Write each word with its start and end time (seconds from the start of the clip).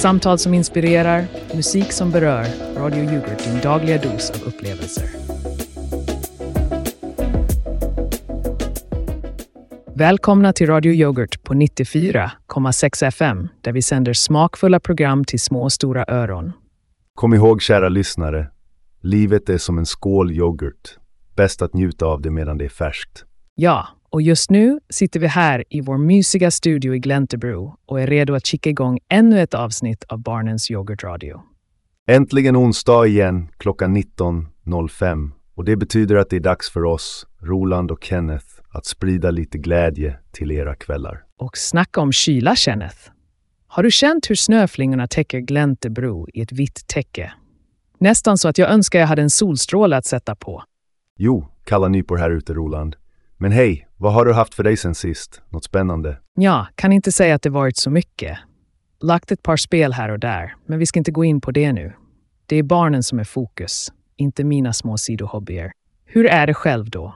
Samtal 0.00 0.38
som 0.38 0.54
inspirerar, 0.54 1.24
musik 1.54 1.92
som 1.92 2.10
berör. 2.10 2.46
Radio 2.76 3.04
Yoghurt, 3.04 3.44
din 3.44 3.60
dagliga 3.62 3.98
dos 3.98 4.30
av 4.30 4.48
upplevelser. 4.48 5.04
Välkomna 9.94 10.52
till 10.52 10.66
Radio 10.66 10.92
Yoghurt 10.92 11.42
på 11.42 11.54
94,6 11.54 13.06
FM 13.06 13.48
där 13.60 13.72
vi 13.72 13.82
sänder 13.82 14.12
smakfulla 14.12 14.80
program 14.80 15.24
till 15.24 15.40
små 15.40 15.62
och 15.62 15.72
stora 15.72 16.04
öron. 16.08 16.52
Kom 17.14 17.34
ihåg 17.34 17.62
kära 17.62 17.88
lyssnare, 17.88 18.50
livet 19.00 19.48
är 19.48 19.58
som 19.58 19.78
en 19.78 19.86
skål 19.86 20.32
yoghurt. 20.32 20.98
Bäst 21.36 21.62
att 21.62 21.74
njuta 21.74 22.06
av 22.06 22.22
det 22.22 22.30
medan 22.30 22.58
det 22.58 22.64
är 22.64 22.68
färskt. 22.68 23.24
Ja, 23.54 23.88
och 24.10 24.22
just 24.22 24.50
nu 24.50 24.80
sitter 24.90 25.20
vi 25.20 25.26
här 25.26 25.64
i 25.68 25.80
vår 25.80 25.98
mysiga 25.98 26.50
studio 26.50 26.94
i 26.94 26.98
Glentebro 26.98 27.76
och 27.86 28.00
är 28.00 28.06
redo 28.06 28.34
att 28.34 28.46
kicka 28.46 28.70
igång 28.70 28.98
ännu 29.08 29.40
ett 29.40 29.54
avsnitt 29.54 30.04
av 30.08 30.18
Barnens 30.18 30.70
Yoghurtradio. 30.70 31.42
Äntligen 32.08 32.56
onsdag 32.56 33.06
igen 33.06 33.48
klockan 33.58 33.96
19.05 33.96 35.30
och 35.54 35.64
det 35.64 35.76
betyder 35.76 36.16
att 36.16 36.30
det 36.30 36.36
är 36.36 36.40
dags 36.40 36.70
för 36.70 36.84
oss, 36.84 37.26
Roland 37.42 37.90
och 37.90 38.04
Kenneth, 38.04 38.46
att 38.70 38.86
sprida 38.86 39.30
lite 39.30 39.58
glädje 39.58 40.16
till 40.32 40.52
era 40.52 40.74
kvällar. 40.74 41.24
Och 41.36 41.56
snacka 41.58 42.00
om 42.00 42.12
kyla, 42.12 42.56
Kenneth. 42.56 42.98
Har 43.66 43.82
du 43.82 43.90
känt 43.90 44.30
hur 44.30 44.34
snöflingorna 44.34 45.06
täcker 45.06 45.38
Glentebro 45.40 46.26
i 46.34 46.40
ett 46.40 46.52
vitt 46.52 46.86
täcke? 46.86 47.32
Nästan 47.98 48.38
så 48.38 48.48
att 48.48 48.58
jag 48.58 48.70
önskar 48.70 48.98
jag 48.98 49.06
hade 49.06 49.22
en 49.22 49.30
solstråle 49.30 49.96
att 49.96 50.06
sätta 50.06 50.34
på. 50.34 50.62
Jo, 51.18 51.48
kalla 51.64 51.88
nypor 51.88 52.16
här 52.16 52.30
ute, 52.30 52.54
Roland. 52.54 52.96
Men 53.42 53.52
hej, 53.52 53.88
vad 53.96 54.12
har 54.12 54.24
du 54.24 54.32
haft 54.32 54.54
för 54.54 54.62
dig 54.62 54.76
sen 54.76 54.94
sist? 54.94 55.42
Något 55.48 55.64
spännande? 55.64 56.18
Ja, 56.34 56.66
kan 56.74 56.92
inte 56.92 57.12
säga 57.12 57.34
att 57.34 57.42
det 57.42 57.50
varit 57.50 57.76
så 57.76 57.90
mycket. 57.90 58.38
Lagt 59.00 59.32
ett 59.32 59.42
par 59.42 59.56
spel 59.56 59.92
här 59.92 60.08
och 60.10 60.18
där, 60.18 60.54
men 60.66 60.78
vi 60.78 60.86
ska 60.86 60.98
inte 60.98 61.10
gå 61.10 61.24
in 61.24 61.40
på 61.40 61.50
det 61.50 61.72
nu. 61.72 61.92
Det 62.46 62.56
är 62.56 62.62
barnen 62.62 63.02
som 63.02 63.18
är 63.18 63.24
fokus, 63.24 63.92
inte 64.16 64.44
mina 64.44 64.72
små 64.72 64.98
sidohobbyer. 64.98 65.72
Hur 66.04 66.26
är 66.26 66.46
det 66.46 66.54
själv 66.54 66.90
då? 66.90 67.14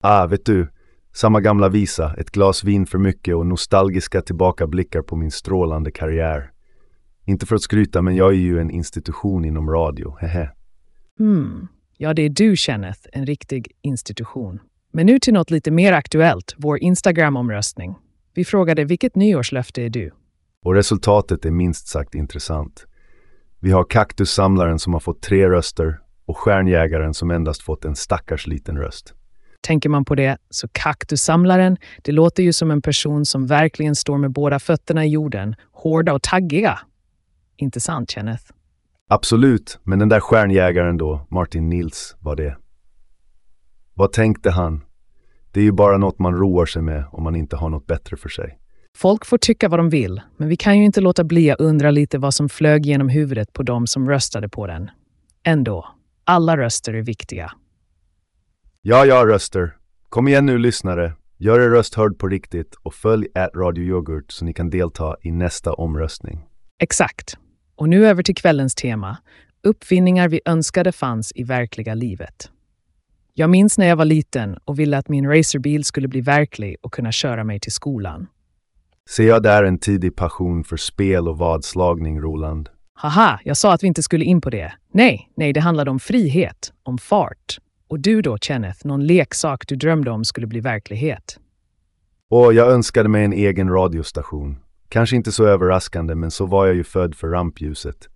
Ah, 0.00 0.26
vet 0.26 0.46
du, 0.46 0.68
samma 1.12 1.40
gamla 1.40 1.68
visa, 1.68 2.14
ett 2.18 2.30
glas 2.30 2.64
vin 2.64 2.86
för 2.86 2.98
mycket 2.98 3.34
och 3.34 3.46
nostalgiska 3.46 4.22
tillbakablickar 4.22 5.02
på 5.02 5.16
min 5.16 5.30
strålande 5.30 5.90
karriär. 5.90 6.50
Inte 7.24 7.46
för 7.46 7.56
att 7.56 7.62
skryta, 7.62 8.02
men 8.02 8.16
jag 8.16 8.28
är 8.28 8.38
ju 8.38 8.60
en 8.60 8.70
institution 8.70 9.44
inom 9.44 9.70
radio, 9.70 10.16
hehe. 10.20 10.50
Hmm, 11.18 11.68
ja 11.96 12.14
det 12.14 12.22
är 12.22 12.30
du 12.30 12.56
Kenneth, 12.56 13.00
en 13.12 13.26
riktig 13.26 13.72
institution. 13.82 14.60
Men 14.94 15.06
nu 15.06 15.18
till 15.18 15.34
något 15.34 15.50
lite 15.50 15.70
mer 15.70 15.92
aktuellt, 15.92 16.54
vår 16.56 16.78
Instagram-omröstning. 16.78 17.94
Vi 18.34 18.44
frågade 18.44 18.84
vilket 18.84 19.16
nyårslöfte 19.16 19.82
är 19.82 19.90
du? 19.90 20.10
Och 20.64 20.74
resultatet 20.74 21.44
är 21.44 21.50
minst 21.50 21.88
sagt 21.88 22.14
intressant. 22.14 22.86
Vi 23.60 23.70
har 23.70 23.84
kaktussamlaren 23.84 24.78
som 24.78 24.92
har 24.92 25.00
fått 25.00 25.22
tre 25.22 25.48
röster 25.48 26.00
och 26.26 26.38
stjärnjägaren 26.38 27.14
som 27.14 27.30
endast 27.30 27.62
fått 27.62 27.84
en 27.84 27.96
stackars 27.96 28.46
liten 28.46 28.78
röst. 28.78 29.14
Tänker 29.60 29.88
man 29.88 30.04
på 30.04 30.14
det, 30.14 30.38
så 30.50 30.68
kaktussamlaren, 30.72 31.76
det 32.02 32.12
låter 32.12 32.42
ju 32.42 32.52
som 32.52 32.70
en 32.70 32.82
person 32.82 33.26
som 33.26 33.46
verkligen 33.46 33.94
står 33.94 34.18
med 34.18 34.32
båda 34.32 34.58
fötterna 34.58 35.04
i 35.04 35.08
jorden, 35.08 35.54
hårda 35.72 36.12
och 36.12 36.22
taggiga. 36.22 36.78
Inte 37.56 37.80
sant, 37.80 38.10
Kenneth? 38.10 38.44
Absolut, 39.08 39.78
men 39.82 39.98
den 39.98 40.08
där 40.08 40.20
stjärnjägaren 40.20 40.96
då, 40.96 41.26
Martin 41.30 41.68
Nils, 41.68 42.16
var 42.20 42.36
det. 42.36 42.56
Vad 43.94 44.12
tänkte 44.12 44.50
han? 44.50 44.84
Det 45.50 45.60
är 45.60 45.64
ju 45.64 45.72
bara 45.72 45.98
något 45.98 46.18
man 46.18 46.34
roar 46.34 46.66
sig 46.66 46.82
med 46.82 47.04
om 47.12 47.22
man 47.22 47.36
inte 47.36 47.56
har 47.56 47.70
något 47.70 47.86
bättre 47.86 48.16
för 48.16 48.28
sig. 48.28 48.58
Folk 48.96 49.26
får 49.26 49.38
tycka 49.38 49.68
vad 49.68 49.78
de 49.78 49.90
vill, 49.90 50.20
men 50.36 50.48
vi 50.48 50.56
kan 50.56 50.78
ju 50.78 50.84
inte 50.84 51.00
låta 51.00 51.24
bli 51.24 51.50
att 51.50 51.60
undra 51.60 51.90
lite 51.90 52.18
vad 52.18 52.34
som 52.34 52.48
flög 52.48 52.86
genom 52.86 53.08
huvudet 53.08 53.52
på 53.52 53.62
dem 53.62 53.86
som 53.86 54.08
röstade 54.08 54.48
på 54.48 54.66
den. 54.66 54.90
Ändå, 55.44 55.88
alla 56.24 56.56
röster 56.56 56.94
är 56.94 57.02
viktiga. 57.02 57.52
Ja, 58.82 59.04
ja, 59.06 59.26
röster. 59.26 59.76
Kom 60.08 60.28
igen 60.28 60.46
nu, 60.46 60.58
lyssnare. 60.58 61.12
Gör 61.38 61.60
er 61.60 61.68
röst 61.68 61.94
hörd 61.94 62.18
på 62.18 62.28
riktigt 62.28 62.74
och 62.82 62.94
följ 62.94 63.26
Radio 63.54 63.84
Yoghurt 63.84 64.32
så 64.32 64.44
ni 64.44 64.52
kan 64.52 64.70
delta 64.70 65.16
i 65.22 65.30
nästa 65.30 65.72
omröstning. 65.72 66.46
Exakt. 66.78 67.36
Och 67.76 67.88
nu 67.88 68.06
över 68.06 68.22
till 68.22 68.34
kvällens 68.34 68.74
tema. 68.74 69.16
Uppfinningar 69.62 70.28
vi 70.28 70.40
önskade 70.44 70.92
fanns 70.92 71.32
i 71.34 71.44
verkliga 71.44 71.94
livet. 71.94 72.50
Jag 73.34 73.50
minns 73.50 73.78
när 73.78 73.88
jag 73.88 73.96
var 73.96 74.04
liten 74.04 74.58
och 74.64 74.78
ville 74.78 74.98
att 74.98 75.08
min 75.08 75.28
racerbil 75.28 75.84
skulle 75.84 76.08
bli 76.08 76.20
verklig 76.20 76.76
och 76.80 76.92
kunna 76.92 77.12
köra 77.12 77.44
mig 77.44 77.60
till 77.60 77.72
skolan. 77.72 78.26
Ser 79.10 79.28
jag 79.28 79.42
där 79.42 79.64
en 79.64 79.78
tidig 79.78 80.16
passion 80.16 80.64
för 80.64 80.76
spel 80.76 81.28
och 81.28 81.38
vadslagning, 81.38 82.20
Roland? 82.20 82.68
Haha, 82.94 83.40
jag 83.44 83.56
sa 83.56 83.72
att 83.72 83.82
vi 83.82 83.86
inte 83.86 84.02
skulle 84.02 84.24
in 84.24 84.40
på 84.40 84.50
det. 84.50 84.72
Nej, 84.92 85.30
nej, 85.36 85.52
det 85.52 85.60
handlade 85.60 85.90
om 85.90 86.00
frihet, 86.00 86.72
om 86.82 86.98
fart. 86.98 87.58
Och 87.88 88.00
du 88.00 88.22
då, 88.22 88.38
Kenneth, 88.38 88.86
någon 88.86 89.06
leksak 89.06 89.68
du 89.68 89.76
drömde 89.76 90.10
om 90.10 90.24
skulle 90.24 90.46
bli 90.46 90.60
verklighet? 90.60 91.38
Och 92.30 92.54
jag 92.54 92.72
önskade 92.72 93.08
mig 93.08 93.24
en 93.24 93.32
egen 93.32 93.68
radiostation. 93.68 94.56
Kanske 94.88 95.16
inte 95.16 95.32
så 95.32 95.46
överraskande, 95.46 96.14
men 96.14 96.30
så 96.30 96.46
var 96.46 96.66
jag 96.66 96.74
ju 96.74 96.84
född 96.84 97.14
för 97.14 97.28
rampljuset. 97.28 98.08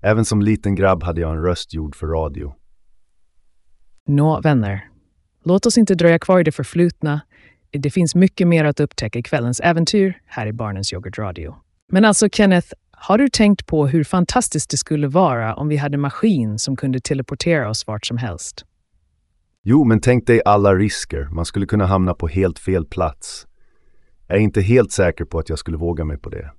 Även 0.00 0.24
som 0.24 0.42
liten 0.42 0.74
grabb 0.74 1.02
hade 1.02 1.20
jag 1.20 1.30
en 1.30 1.42
röst 1.42 1.74
gjord 1.74 1.96
för 1.96 2.06
radio. 2.06 2.54
Nå, 4.10 4.40
vänner. 4.40 4.88
Låt 5.44 5.66
oss 5.66 5.78
inte 5.78 5.94
dröja 5.94 6.18
kvar 6.18 6.40
i 6.40 6.42
det 6.42 6.52
förflutna. 6.52 7.20
Det 7.70 7.90
finns 7.90 8.14
mycket 8.14 8.48
mer 8.48 8.64
att 8.64 8.80
upptäcka 8.80 9.18
i 9.18 9.22
kvällens 9.22 9.60
äventyr 9.60 10.20
här 10.26 10.46
i 10.46 10.52
Barnens 10.52 10.92
Yoghurt 10.92 11.18
Radio. 11.18 11.54
Men 11.92 12.04
alltså, 12.04 12.28
Kenneth, 12.28 12.68
har 12.90 13.18
du 13.18 13.28
tänkt 13.28 13.66
på 13.66 13.86
hur 13.86 14.04
fantastiskt 14.04 14.70
det 14.70 14.76
skulle 14.76 15.08
vara 15.08 15.54
om 15.54 15.68
vi 15.68 15.76
hade 15.76 15.98
maskin 15.98 16.58
som 16.58 16.76
kunde 16.76 17.00
teleportera 17.00 17.70
oss 17.70 17.86
vart 17.86 18.06
som 18.06 18.16
helst? 18.16 18.64
Jo, 19.62 19.84
men 19.84 20.00
tänk 20.00 20.26
dig 20.26 20.42
alla 20.44 20.74
risker. 20.74 21.28
Man 21.32 21.44
skulle 21.44 21.66
kunna 21.66 21.86
hamna 21.86 22.14
på 22.14 22.28
helt 22.28 22.58
fel 22.58 22.84
plats. 22.84 23.46
Jag 24.26 24.36
är 24.36 24.42
inte 24.42 24.60
helt 24.60 24.92
säker 24.92 25.24
på 25.24 25.38
att 25.38 25.48
jag 25.48 25.58
skulle 25.58 25.76
våga 25.76 26.04
mig 26.04 26.18
på 26.18 26.30
det. 26.30 26.50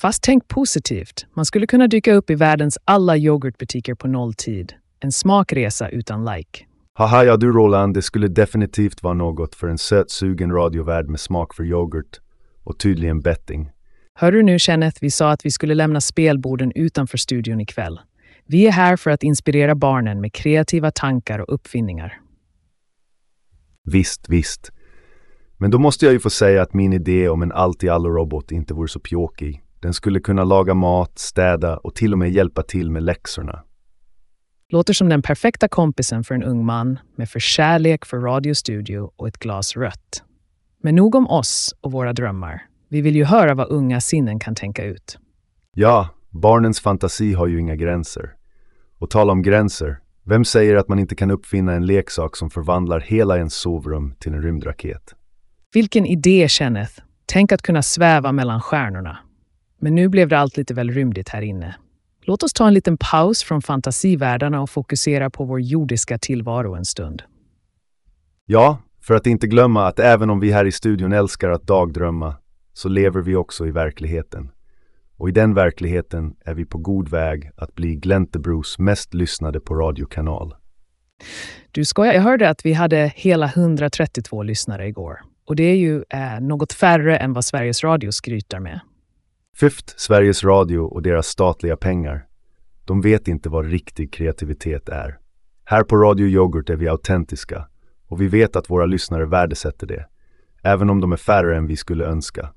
Fast 0.00 0.22
tänk 0.22 0.48
positivt. 0.48 1.26
Man 1.34 1.44
skulle 1.44 1.66
kunna 1.66 1.86
dyka 1.86 2.14
upp 2.14 2.30
i 2.30 2.34
världens 2.34 2.78
alla 2.84 3.16
yoghurtbutiker 3.16 3.94
på 3.94 4.08
nolltid. 4.08 4.74
En 5.04 5.12
smakresa 5.12 5.88
utan 5.88 6.24
like. 6.24 6.66
Haha, 6.94 7.24
ja 7.24 7.36
du 7.36 7.52
Roland, 7.52 7.94
det 7.94 8.02
skulle 8.02 8.28
definitivt 8.28 9.02
vara 9.02 9.14
något 9.14 9.54
för 9.54 9.68
en 9.68 9.78
sötsugen 9.78 10.52
radiovärd 10.52 11.08
med 11.08 11.20
smak 11.20 11.54
för 11.54 11.64
yoghurt 11.64 12.20
och 12.64 12.78
tydligen 12.78 13.20
betting. 13.20 13.70
Hör 14.14 14.32
du 14.32 14.42
nu 14.42 14.58
Kenneth, 14.58 14.98
vi 15.00 15.10
sa 15.10 15.30
att 15.30 15.46
vi 15.46 15.50
skulle 15.50 15.74
lämna 15.74 16.00
spelborden 16.00 16.72
utanför 16.74 17.18
studion 17.18 17.60
ikväll. 17.60 18.00
Vi 18.46 18.66
är 18.66 18.70
här 18.70 18.96
för 18.96 19.10
att 19.10 19.22
inspirera 19.22 19.74
barnen 19.74 20.20
med 20.20 20.32
kreativa 20.32 20.90
tankar 20.90 21.38
och 21.38 21.54
uppfinningar. 21.54 22.20
Visst, 23.84 24.28
visst. 24.28 24.72
Men 25.58 25.70
då 25.70 25.78
måste 25.78 26.04
jag 26.04 26.12
ju 26.12 26.20
få 26.20 26.30
säga 26.30 26.62
att 26.62 26.74
min 26.74 26.92
idé 26.92 27.28
om 27.28 27.42
en 27.42 27.52
allt-i-allo-robot 27.52 28.52
inte 28.52 28.74
vore 28.74 28.88
så 28.88 29.00
pjåkig. 29.00 29.62
Den 29.80 29.94
skulle 29.94 30.20
kunna 30.20 30.44
laga 30.44 30.74
mat, 30.74 31.18
städa 31.18 31.76
och 31.76 31.94
till 31.94 32.12
och 32.12 32.18
med 32.18 32.30
hjälpa 32.30 32.62
till 32.62 32.90
med 32.90 33.02
läxorna. 33.02 33.62
Låter 34.72 34.92
som 34.92 35.08
den 35.08 35.22
perfekta 35.22 35.68
kompisen 35.68 36.24
för 36.24 36.34
en 36.34 36.42
ung 36.42 36.64
man 36.64 36.98
med 37.16 37.28
förkärlek 37.28 38.04
för 38.04 38.18
radiostudio 38.18 39.10
och 39.16 39.28
ett 39.28 39.38
glas 39.38 39.76
rött. 39.76 40.22
Men 40.82 40.94
nog 40.94 41.14
om 41.14 41.26
oss 41.26 41.74
och 41.80 41.92
våra 41.92 42.12
drömmar. 42.12 42.66
Vi 42.88 43.00
vill 43.00 43.16
ju 43.16 43.24
höra 43.24 43.54
vad 43.54 43.68
unga 43.68 44.00
sinnen 44.00 44.38
kan 44.38 44.54
tänka 44.54 44.84
ut. 44.84 45.18
Ja, 45.74 46.08
barnens 46.30 46.80
fantasi 46.80 47.32
har 47.32 47.46
ju 47.46 47.60
inga 47.60 47.76
gränser. 47.76 48.34
Och 48.98 49.10
tala 49.10 49.32
om 49.32 49.42
gränser, 49.42 49.98
vem 50.24 50.44
säger 50.44 50.76
att 50.76 50.88
man 50.88 50.98
inte 50.98 51.14
kan 51.14 51.30
uppfinna 51.30 51.72
en 51.72 51.86
leksak 51.86 52.36
som 52.36 52.50
förvandlar 52.50 53.00
hela 53.00 53.36
ens 53.36 53.54
sovrum 53.54 54.14
till 54.18 54.34
en 54.34 54.42
rymdraket? 54.42 55.14
Vilken 55.72 56.06
idé, 56.06 56.48
Kenneth! 56.48 57.00
Tänk 57.26 57.52
att 57.52 57.62
kunna 57.62 57.82
sväva 57.82 58.32
mellan 58.32 58.60
stjärnorna. 58.60 59.18
Men 59.78 59.94
nu 59.94 60.08
blev 60.08 60.28
det 60.28 60.38
allt 60.38 60.56
lite 60.56 60.74
väl 60.74 60.90
rymdigt 60.90 61.28
här 61.28 61.42
inne. 61.42 61.74
Låt 62.24 62.42
oss 62.42 62.52
ta 62.52 62.66
en 62.66 62.74
liten 62.74 62.96
paus 62.96 63.42
från 63.42 63.62
fantasivärldarna 63.62 64.60
och 64.60 64.70
fokusera 64.70 65.30
på 65.30 65.44
vår 65.44 65.60
jordiska 65.60 66.18
tillvaro 66.18 66.74
en 66.74 66.84
stund. 66.84 67.22
Ja, 68.46 68.78
för 69.00 69.14
att 69.14 69.26
inte 69.26 69.46
glömma 69.46 69.86
att 69.86 69.98
även 69.98 70.30
om 70.30 70.40
vi 70.40 70.52
här 70.52 70.64
i 70.64 70.72
studion 70.72 71.12
älskar 71.12 71.50
att 71.50 71.66
dagdrömma 71.66 72.36
så 72.72 72.88
lever 72.88 73.20
vi 73.20 73.36
också 73.36 73.66
i 73.66 73.70
verkligheten. 73.70 74.50
Och 75.16 75.28
i 75.28 75.32
den 75.32 75.54
verkligheten 75.54 76.34
är 76.44 76.54
vi 76.54 76.64
på 76.64 76.78
god 76.78 77.08
väg 77.08 77.50
att 77.56 77.74
bli 77.74 77.94
Glentebros 77.94 78.78
mest 78.78 79.14
lyssnade 79.14 79.60
på 79.60 79.74
radiokanal. 79.74 80.54
Du 81.70 81.84
skojar, 81.84 82.12
jag 82.12 82.22
hörde 82.22 82.48
att 82.48 82.66
vi 82.66 82.72
hade 82.72 83.12
hela 83.16 83.46
132 83.46 84.42
lyssnare 84.42 84.88
igår. 84.88 85.20
Och 85.44 85.56
det 85.56 85.62
är 85.62 85.76
ju 85.76 86.04
eh, 86.08 86.40
något 86.40 86.72
färre 86.72 87.16
än 87.16 87.32
vad 87.32 87.44
Sveriges 87.44 87.84
Radio 87.84 88.12
skryter 88.12 88.60
med. 88.60 88.80
Fyft, 89.56 90.00
Sveriges 90.00 90.44
Radio 90.44 90.78
och 90.78 91.02
deras 91.02 91.26
statliga 91.26 91.76
pengar. 91.76 92.26
De 92.84 93.00
vet 93.00 93.28
inte 93.28 93.48
vad 93.48 93.70
riktig 93.70 94.12
kreativitet 94.12 94.88
är. 94.88 95.18
Här 95.64 95.84
på 95.84 95.96
Radio 95.96 96.26
Yoghurt 96.26 96.70
är 96.70 96.76
vi 96.76 96.88
autentiska 96.88 97.68
och 98.08 98.20
vi 98.20 98.28
vet 98.28 98.56
att 98.56 98.70
våra 98.70 98.86
lyssnare 98.86 99.26
värdesätter 99.26 99.86
det, 99.86 100.06
även 100.62 100.90
om 100.90 101.00
de 101.00 101.12
är 101.12 101.16
färre 101.16 101.56
än 101.56 101.66
vi 101.66 101.76
skulle 101.76 102.04
önska. 102.04 102.52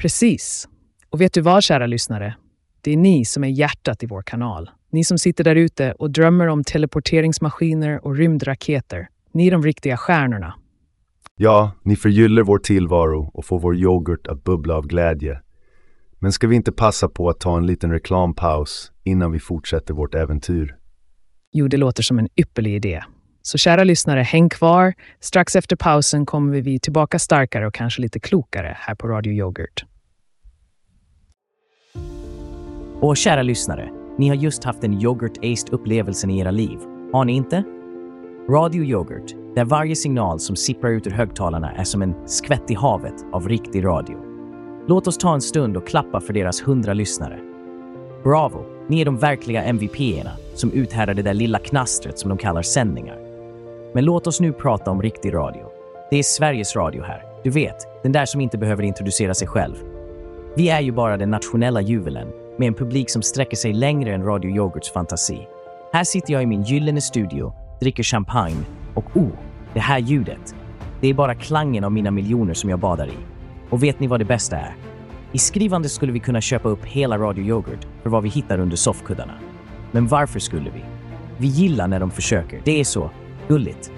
Precis. 0.00 0.68
Och 1.10 1.20
vet 1.20 1.32
du 1.32 1.40
vad, 1.40 1.62
kära 1.62 1.86
lyssnare? 1.86 2.34
Det 2.80 2.92
är 2.92 2.96
ni 2.96 3.24
som 3.24 3.44
är 3.44 3.48
hjärtat 3.48 4.02
i 4.02 4.06
vår 4.06 4.22
kanal. 4.22 4.70
Ni 4.92 5.04
som 5.04 5.18
sitter 5.18 5.44
där 5.44 5.56
ute 5.56 5.92
och 5.92 6.10
drömmer 6.10 6.46
om 6.46 6.64
teleporteringsmaskiner 6.64 8.06
och 8.06 8.16
rymdraketer. 8.16 9.08
Ni 9.32 9.46
är 9.46 9.50
de 9.50 9.62
riktiga 9.62 9.96
stjärnorna. 9.96 10.54
Ja, 11.36 11.72
ni 11.82 11.96
förgyller 11.96 12.42
vår 12.42 12.58
tillvaro 12.58 13.30
och 13.34 13.44
får 13.44 13.58
vår 13.58 13.76
yoghurt 13.76 14.26
att 14.26 14.44
bubbla 14.44 14.74
av 14.74 14.86
glädje. 14.86 15.40
Men 16.22 16.32
ska 16.32 16.46
vi 16.46 16.56
inte 16.56 16.72
passa 16.72 17.08
på 17.08 17.28
att 17.28 17.40
ta 17.40 17.56
en 17.56 17.66
liten 17.66 17.90
reklampaus 17.90 18.92
innan 19.04 19.32
vi 19.32 19.40
fortsätter 19.40 19.94
vårt 19.94 20.14
äventyr? 20.14 20.76
Jo, 21.52 21.68
det 21.68 21.76
låter 21.76 22.02
som 22.02 22.18
en 22.18 22.28
ypperlig 22.36 22.74
idé. 22.74 23.02
Så 23.42 23.58
kära 23.58 23.84
lyssnare, 23.84 24.20
häng 24.20 24.48
kvar. 24.48 24.94
Strax 25.20 25.56
efter 25.56 25.76
pausen 25.76 26.26
kommer 26.26 26.60
vi 26.60 26.78
tillbaka 26.80 27.18
starkare 27.18 27.66
och 27.66 27.74
kanske 27.74 28.02
lite 28.02 28.20
klokare 28.20 28.76
här 28.78 28.94
på 28.94 29.08
Radio 29.08 29.32
Yoghurt. 29.32 29.84
Och 33.00 33.16
kära 33.16 33.42
lyssnare, 33.42 33.90
ni 34.18 34.28
har 34.28 34.36
just 34.36 34.64
haft 34.64 34.84
en 34.84 34.94
yoghurt-aced-upplevelsen 34.94 36.30
i 36.30 36.38
era 36.38 36.50
liv. 36.50 36.78
Har 37.12 37.24
ni 37.24 37.32
inte? 37.32 37.64
Radio 38.48 38.84
Yoghurt, 38.84 39.54
där 39.54 39.64
varje 39.64 39.96
signal 39.96 40.40
som 40.40 40.56
sipprar 40.56 40.90
ut 40.90 41.06
ur 41.06 41.10
högtalarna 41.10 41.72
är 41.72 41.84
som 41.84 42.02
en 42.02 42.28
skvätt 42.28 42.70
i 42.70 42.74
havet 42.74 43.14
av 43.32 43.48
riktig 43.48 43.84
radio. 43.84 44.29
Låt 44.90 45.06
oss 45.06 45.18
ta 45.18 45.34
en 45.34 45.40
stund 45.40 45.76
och 45.76 45.86
klappa 45.86 46.20
för 46.20 46.32
deras 46.32 46.62
hundra 46.62 46.92
lyssnare. 46.92 47.38
Bravo! 48.22 48.64
Ni 48.88 49.00
är 49.00 49.04
de 49.04 49.16
verkliga 49.16 49.64
MVP-erna 49.64 50.30
som 50.54 50.72
uthärdar 50.72 51.14
det 51.14 51.22
där 51.22 51.34
lilla 51.34 51.58
knastret 51.58 52.18
som 52.18 52.28
de 52.28 52.38
kallar 52.38 52.62
sändningar. 52.62 53.18
Men 53.94 54.04
låt 54.04 54.26
oss 54.26 54.40
nu 54.40 54.52
prata 54.52 54.90
om 54.90 55.02
riktig 55.02 55.34
radio. 55.34 55.62
Det 56.10 56.18
är 56.18 56.22
Sveriges 56.22 56.76
Radio 56.76 57.02
här. 57.02 57.22
Du 57.44 57.50
vet, 57.50 57.76
den 58.02 58.12
där 58.12 58.26
som 58.26 58.40
inte 58.40 58.58
behöver 58.58 58.82
introducera 58.82 59.34
sig 59.34 59.48
själv. 59.48 59.74
Vi 60.56 60.68
är 60.68 60.80
ju 60.80 60.92
bara 60.92 61.16
den 61.16 61.30
nationella 61.30 61.80
juvelen 61.80 62.28
med 62.58 62.68
en 62.68 62.74
publik 62.74 63.10
som 63.10 63.22
sträcker 63.22 63.56
sig 63.56 63.72
längre 63.72 64.14
än 64.14 64.24
Radio 64.24 64.56
Yoghurts 64.56 64.92
fantasi. 64.92 65.46
Här 65.92 66.04
sitter 66.04 66.32
jag 66.32 66.42
i 66.42 66.46
min 66.46 66.62
gyllene 66.62 67.00
studio, 67.00 67.52
dricker 67.80 68.02
champagne 68.02 68.64
och 68.94 69.16
oh, 69.16 69.30
det 69.74 69.80
här 69.80 69.98
ljudet. 69.98 70.54
Det 71.00 71.08
är 71.08 71.14
bara 71.14 71.34
klangen 71.34 71.84
av 71.84 71.92
mina 71.92 72.10
miljoner 72.10 72.54
som 72.54 72.70
jag 72.70 72.78
badar 72.78 73.06
i. 73.06 73.39
Och 73.70 73.82
vet 73.82 74.00
ni 74.00 74.06
vad 74.06 74.20
det 74.20 74.24
bästa 74.24 74.56
är? 74.56 74.74
I 75.32 75.38
skrivande 75.38 75.88
skulle 75.88 76.12
vi 76.12 76.20
kunna 76.20 76.40
köpa 76.40 76.68
upp 76.68 76.84
hela 76.84 77.18
Radio 77.18 77.44
Yoghurt 77.44 77.86
för 78.02 78.10
vad 78.10 78.22
vi 78.22 78.28
hittar 78.28 78.58
under 78.58 78.76
soffkuddarna. 78.76 79.34
Men 79.92 80.06
varför 80.06 80.40
skulle 80.40 80.70
vi? 80.70 80.84
Vi 81.36 81.46
gillar 81.46 81.88
när 81.88 82.00
de 82.00 82.10
försöker. 82.10 82.60
Det 82.64 82.80
är 82.80 82.84
så 82.84 83.10
gulligt. 83.48 83.92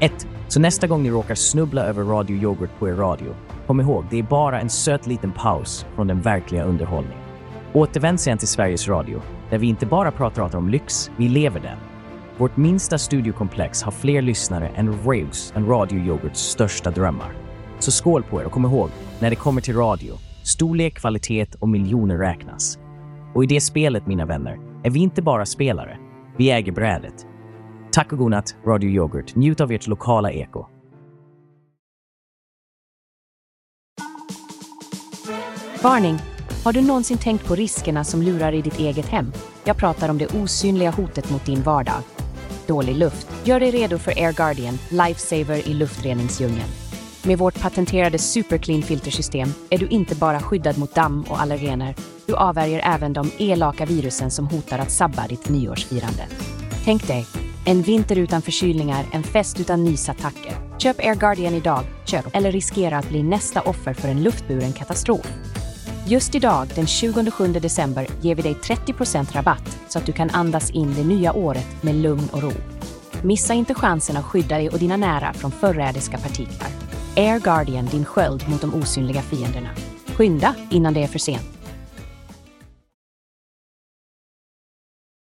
1. 0.00 0.26
Så 0.48 0.60
nästa 0.60 0.86
gång 0.86 1.02
ni 1.02 1.10
råkar 1.10 1.34
snubbla 1.34 1.82
över 1.82 2.02
Radio 2.04 2.36
Yoghurt 2.36 2.78
på 2.78 2.88
er 2.88 2.94
radio, 2.94 3.34
kom 3.66 3.80
ihåg, 3.80 4.04
det 4.10 4.18
är 4.18 4.22
bara 4.22 4.60
en 4.60 4.70
söt 4.70 5.06
liten 5.06 5.32
paus 5.32 5.86
från 5.94 6.06
den 6.06 6.20
verkliga 6.20 6.64
underhållningen. 6.64 7.18
Återvänd 7.72 8.20
sen 8.20 8.38
till 8.38 8.48
Sveriges 8.48 8.88
Radio, 8.88 9.22
där 9.50 9.58
vi 9.58 9.66
inte 9.66 9.86
bara 9.86 10.10
pratar 10.10 10.56
om 10.56 10.68
lyx, 10.68 11.10
vi 11.16 11.28
lever 11.28 11.60
den. 11.60 11.78
Vårt 12.38 12.56
minsta 12.56 12.98
studiokomplex 12.98 13.82
har 13.82 13.92
fler 13.92 14.22
lyssnare 14.22 14.68
än 14.68 14.98
Raves, 15.04 15.52
en 15.56 15.66
Radio 15.66 15.98
Yoghurts 15.98 16.40
största 16.40 16.90
drömmar. 16.90 17.49
Så 17.80 17.90
skål 17.90 18.22
på 18.22 18.40
er 18.40 18.44
och 18.44 18.52
kom 18.52 18.64
ihåg, 18.64 18.90
när 19.18 19.30
det 19.30 19.36
kommer 19.36 19.60
till 19.60 19.76
radio, 19.76 20.14
storlek, 20.44 20.94
kvalitet 20.94 21.46
och 21.58 21.68
miljoner 21.68 22.18
räknas. 22.18 22.78
Och 23.34 23.44
i 23.44 23.46
det 23.46 23.60
spelet, 23.60 24.06
mina 24.06 24.26
vänner, 24.26 24.56
är 24.84 24.90
vi 24.90 25.00
inte 25.00 25.22
bara 25.22 25.46
spelare. 25.46 25.98
Vi 26.38 26.50
äger 26.50 26.72
brädet. 26.72 27.26
Tack 27.92 28.12
och 28.12 28.18
godnatt, 28.18 28.56
Radio 28.66 28.90
Yoghurt. 28.90 29.34
Njut 29.34 29.60
av 29.60 29.72
ert 29.72 29.86
lokala 29.86 30.32
eko. 30.32 30.66
Varning! 35.82 36.18
Har 36.64 36.72
du 36.72 36.80
någonsin 36.80 37.18
tänkt 37.18 37.46
på 37.46 37.54
riskerna 37.54 38.04
som 38.04 38.22
lurar 38.22 38.52
i 38.52 38.62
ditt 38.62 38.78
eget 38.78 39.06
hem? 39.06 39.32
Jag 39.64 39.76
pratar 39.76 40.08
om 40.08 40.18
det 40.18 40.34
osynliga 40.34 40.90
hotet 40.90 41.30
mot 41.30 41.46
din 41.46 41.62
vardag. 41.62 42.02
Dålig 42.66 42.96
luft. 42.96 43.28
Gör 43.44 43.60
dig 43.60 43.70
redo 43.70 43.98
för 43.98 44.10
Air 44.10 44.32
Guardian, 44.32 44.78
Lifesaver 44.90 45.68
i 45.68 45.74
luftreningsdjungeln. 45.74 46.79
Med 47.22 47.38
vårt 47.38 47.60
patenterade 47.60 48.18
Superclean 48.18 48.82
filtersystem 48.82 49.52
är 49.70 49.78
du 49.78 49.86
inte 49.86 50.14
bara 50.14 50.40
skyddad 50.40 50.78
mot 50.78 50.94
damm 50.94 51.22
och 51.22 51.40
allergener, 51.40 51.94
du 52.26 52.36
avvärjer 52.36 52.80
även 52.84 53.12
de 53.12 53.30
elaka 53.38 53.86
virusen 53.86 54.30
som 54.30 54.46
hotar 54.46 54.78
att 54.78 54.90
sabba 54.90 55.26
ditt 55.26 55.48
nyårsfirande. 55.48 56.26
Tänk 56.84 57.06
dig, 57.06 57.26
en 57.66 57.82
vinter 57.82 58.18
utan 58.18 58.42
förkylningar, 58.42 59.06
en 59.12 59.22
fest 59.22 59.60
utan 59.60 59.84
nysattacker. 59.84 60.52
Köp 60.78 60.98
Air 60.98 61.14
Guardian 61.14 61.54
idag, 61.54 61.84
köp 62.04 62.36
eller 62.36 62.52
riskera 62.52 62.98
att 62.98 63.08
bli 63.08 63.22
nästa 63.22 63.60
offer 63.60 63.94
för 63.94 64.08
en 64.08 64.22
luftburen 64.22 64.72
katastrof. 64.72 65.26
Just 66.06 66.34
idag, 66.34 66.68
den 66.74 66.86
27 66.86 67.52
december, 67.52 68.06
ger 68.20 68.34
vi 68.34 68.42
dig 68.42 68.54
30% 68.54 69.32
rabatt 69.32 69.78
så 69.88 69.98
att 69.98 70.06
du 70.06 70.12
kan 70.12 70.30
andas 70.30 70.70
in 70.70 70.94
det 70.94 71.04
nya 71.04 71.32
året 71.32 71.82
med 71.82 71.94
lugn 71.94 72.28
och 72.32 72.42
ro. 72.42 72.52
Missa 73.22 73.54
inte 73.54 73.74
chansen 73.74 74.16
att 74.16 74.24
skydda 74.24 74.56
dig 74.56 74.68
och 74.68 74.78
dina 74.78 74.96
nära 74.96 75.32
från 75.32 75.50
förrädiska 75.50 76.18
partiklar. 76.18 76.79
Air 77.16 77.40
Guardian, 77.40 77.86
din 77.86 78.04
sköld 78.04 78.48
mot 78.48 78.60
de 78.60 78.74
osynliga 78.74 79.22
fienderna. 79.22 79.68
Skynda 80.06 80.54
innan 80.70 80.94
det 80.94 81.02
är 81.02 81.06
för 81.06 81.18
sent. 81.18 81.58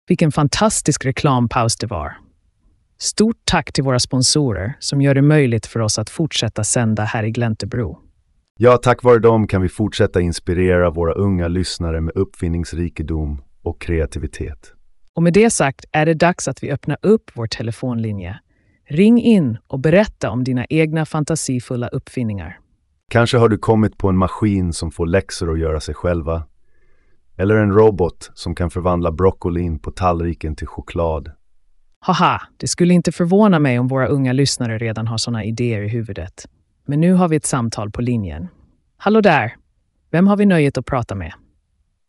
Vilken 0.07 0.31
fantastisk 0.31 1.05
reklampaus 1.05 1.75
det 1.77 1.87
var. 1.87 2.17
Stort 2.97 3.37
tack 3.43 3.73
till 3.73 3.83
våra 3.83 3.99
sponsorer 3.99 4.73
som 4.79 5.01
gör 5.01 5.15
det 5.15 5.21
möjligt 5.21 5.65
för 5.65 5.79
oss 5.79 5.99
att 5.99 6.09
fortsätta 6.09 6.63
sända 6.63 7.03
här 7.03 7.23
i 7.23 7.31
Gläntebro. 7.31 7.99
Ja, 8.59 8.77
tack 8.77 9.03
vare 9.03 9.19
dem 9.19 9.47
kan 9.47 9.61
vi 9.61 9.69
fortsätta 9.69 10.21
inspirera 10.21 10.89
våra 10.89 11.13
unga 11.13 11.47
lyssnare 11.47 12.01
med 12.01 12.15
uppfinningsrikedom 12.15 13.41
och 13.61 13.81
kreativitet. 13.81 14.73
Och 15.15 15.23
med 15.23 15.33
det 15.33 15.49
sagt 15.49 15.85
är 15.91 16.05
det 16.05 16.13
dags 16.13 16.47
att 16.47 16.63
vi 16.63 16.71
öppnar 16.71 16.97
upp 17.01 17.31
vår 17.33 17.47
telefonlinje. 17.47 18.39
Ring 18.93 19.21
in 19.21 19.57
och 19.67 19.79
berätta 19.79 20.29
om 20.29 20.43
dina 20.43 20.65
egna 20.69 21.05
fantasifulla 21.05 21.87
uppfinningar. 21.87 22.59
Kanske 23.11 23.37
har 23.37 23.49
du 23.49 23.57
kommit 23.57 23.97
på 23.97 24.09
en 24.09 24.17
maskin 24.17 24.73
som 24.73 24.91
får 24.91 25.05
läxor 25.05 25.51
att 25.51 25.59
göra 25.59 25.79
sig 25.79 25.95
själva. 25.95 26.43
Eller 27.37 27.55
en 27.55 27.71
robot 27.71 28.31
som 28.33 28.55
kan 28.55 28.69
förvandla 28.69 29.11
broccolin 29.11 29.79
på 29.79 29.91
tallriken 29.91 30.55
till 30.55 30.67
choklad. 30.67 31.31
Haha, 31.99 32.41
det 32.57 32.67
skulle 32.67 32.93
inte 32.93 33.11
förvåna 33.11 33.59
mig 33.59 33.79
om 33.79 33.87
våra 33.87 34.07
unga 34.07 34.33
lyssnare 34.33 34.77
redan 34.77 35.07
har 35.07 35.17
sådana 35.17 35.43
idéer 35.43 35.81
i 35.81 35.87
huvudet. 35.87 36.45
Men 36.85 37.01
nu 37.01 37.13
har 37.13 37.29
vi 37.29 37.35
ett 37.35 37.45
samtal 37.45 37.91
på 37.91 38.01
linjen. 38.01 38.47
Hallå 38.97 39.21
där! 39.21 39.55
Vem 40.11 40.27
har 40.27 40.37
vi 40.37 40.45
nöjet 40.45 40.77
att 40.77 40.85
prata 40.85 41.15
med? 41.15 41.33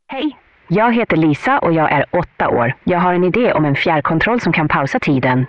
Hej! 0.08 0.36
Jag 0.68 0.94
heter 0.94 1.16
Lisa 1.16 1.58
och 1.58 1.72
jag 1.72 1.92
är 1.92 2.06
åtta 2.12 2.48
år. 2.48 2.76
Jag 2.84 2.98
har 2.98 3.14
en 3.14 3.24
idé 3.24 3.52
om 3.52 3.64
en 3.64 3.76
fjärrkontroll 3.76 4.40
som 4.40 4.52
kan 4.52 4.68
pausa 4.68 4.98
tiden. 4.98 5.46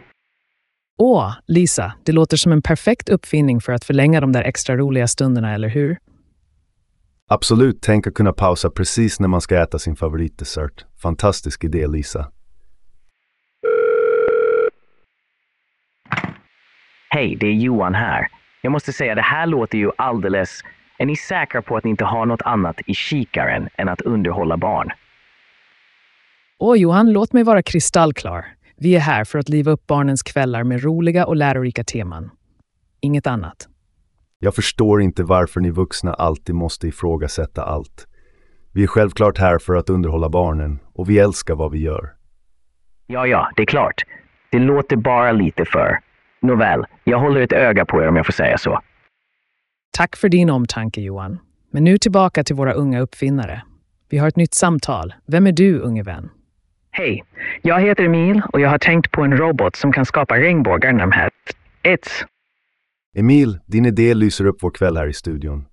Åh, 0.97 1.33
Lisa, 1.47 1.93
det 2.03 2.11
låter 2.11 2.37
som 2.37 2.51
en 2.51 2.61
perfekt 2.61 3.09
uppfinning 3.09 3.61
för 3.61 3.73
att 3.73 3.83
förlänga 3.83 4.21
de 4.21 4.31
där 4.31 4.43
extra 4.43 4.77
roliga 4.77 5.07
stunderna, 5.07 5.53
eller 5.53 5.67
hur? 5.67 5.97
Absolut, 7.27 7.81
tänk 7.81 8.07
att 8.07 8.13
kunna 8.13 8.33
pausa 8.33 8.69
precis 8.69 9.19
när 9.19 9.27
man 9.27 9.41
ska 9.41 9.61
äta 9.61 9.79
sin 9.79 9.95
favoritdessert. 9.95 10.85
Fantastisk 11.01 11.63
idé, 11.63 11.87
Lisa. 11.87 12.31
Hej, 17.09 17.37
det 17.39 17.47
är 17.47 17.53
Johan 17.53 17.95
här. 17.95 18.27
Jag 18.61 18.71
måste 18.71 18.93
säga, 18.93 19.15
det 19.15 19.21
här 19.21 19.45
låter 19.45 19.77
ju 19.77 19.91
alldeles... 19.97 20.61
Är 20.97 21.05
ni 21.05 21.15
säkra 21.15 21.61
på 21.61 21.77
att 21.77 21.83
ni 21.83 21.89
inte 21.89 22.05
har 22.05 22.25
något 22.25 22.41
annat 22.41 22.75
i 22.87 22.93
kikaren 22.93 23.69
än 23.77 23.89
att 23.89 24.01
underhålla 24.01 24.57
barn? 24.57 24.91
Åh, 26.59 26.77
Johan, 26.77 27.11
låt 27.11 27.33
mig 27.33 27.43
vara 27.43 27.63
kristallklar. 27.63 28.45
Vi 28.83 28.95
är 28.95 28.99
här 28.99 29.23
för 29.23 29.39
att 29.39 29.49
liva 29.49 29.71
upp 29.71 29.87
barnens 29.87 30.23
kvällar 30.23 30.63
med 30.63 30.83
roliga 30.83 31.25
och 31.25 31.35
lärorika 31.35 31.83
teman. 31.83 32.29
Inget 33.01 33.27
annat. 33.27 33.67
Jag 34.39 34.55
förstår 34.55 35.01
inte 35.01 35.23
varför 35.23 35.61
ni 35.61 35.69
vuxna 35.69 36.13
alltid 36.13 36.55
måste 36.55 36.87
ifrågasätta 36.87 37.63
allt. 37.63 38.07
Vi 38.73 38.83
är 38.83 38.87
självklart 38.87 39.37
här 39.37 39.59
för 39.59 39.75
att 39.75 39.89
underhålla 39.89 40.29
barnen 40.29 40.79
och 40.93 41.09
vi 41.09 41.19
älskar 41.19 41.55
vad 41.55 41.71
vi 41.71 41.79
gör. 41.79 42.13
Ja, 43.07 43.27
ja, 43.27 43.51
det 43.55 43.61
är 43.61 43.65
klart. 43.65 44.03
Det 44.51 44.59
låter 44.59 44.95
bara 44.95 45.31
lite 45.31 45.65
för... 45.65 45.99
Nåväl, 46.41 46.85
jag 47.03 47.19
håller 47.19 47.41
ett 47.41 47.53
öga 47.53 47.85
på 47.85 48.01
er 48.01 48.07
om 48.07 48.15
jag 48.15 48.25
får 48.25 48.33
säga 48.33 48.57
så. 48.57 48.79
Tack 49.97 50.15
för 50.15 50.29
din 50.29 50.49
omtanke, 50.49 51.01
Johan. 51.01 51.39
Men 51.71 51.83
nu 51.83 51.97
tillbaka 51.97 52.43
till 52.43 52.55
våra 52.55 52.73
unga 52.73 52.99
uppfinnare. 52.99 53.61
Vi 54.09 54.17
har 54.17 54.27
ett 54.27 54.37
nytt 54.37 54.53
samtal. 54.53 55.13
Vem 55.25 55.47
är 55.47 55.51
du, 55.51 55.79
unge 55.79 56.03
vän? 56.03 56.29
Hej, 56.95 57.23
jag 57.61 57.81
heter 57.81 58.03
Emil 58.03 58.41
och 58.53 58.59
jag 58.59 58.69
har 58.69 58.77
tänkt 58.77 59.11
på 59.11 59.21
en 59.21 59.37
robot 59.37 59.75
som 59.75 59.91
kan 59.91 60.05
skapa 60.05 60.37
regnbågar 60.37 60.91
när 60.91 60.99
de 60.99 61.11
här... 61.11 61.29
It's... 61.83 62.25
Emil, 63.15 63.59
din 63.65 63.85
idé 63.85 64.13
lyser 64.13 64.45
upp 64.45 64.57
vår 64.61 64.71
kväll 64.71 64.97
här 64.97 65.07
i 65.07 65.13
studion. 65.13 65.65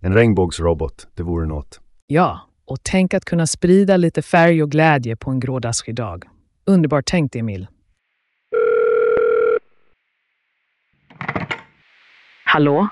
En 0.00 0.14
regnbågsrobot, 0.14 1.08
det 1.14 1.22
vore 1.22 1.46
något. 1.46 1.80
Ja, 2.06 2.40
och 2.66 2.76
tänk 2.82 3.14
att 3.14 3.24
kunna 3.24 3.46
sprida 3.46 3.96
lite 3.96 4.22
färg 4.22 4.62
och 4.62 4.70
glädje 4.70 5.16
på 5.16 5.30
en 5.30 5.40
grådaskig 5.40 5.94
dag. 5.94 6.24
Underbart 6.66 7.06
tänkt, 7.06 7.36
Emil. 7.36 7.66
Hallå? 12.44 12.88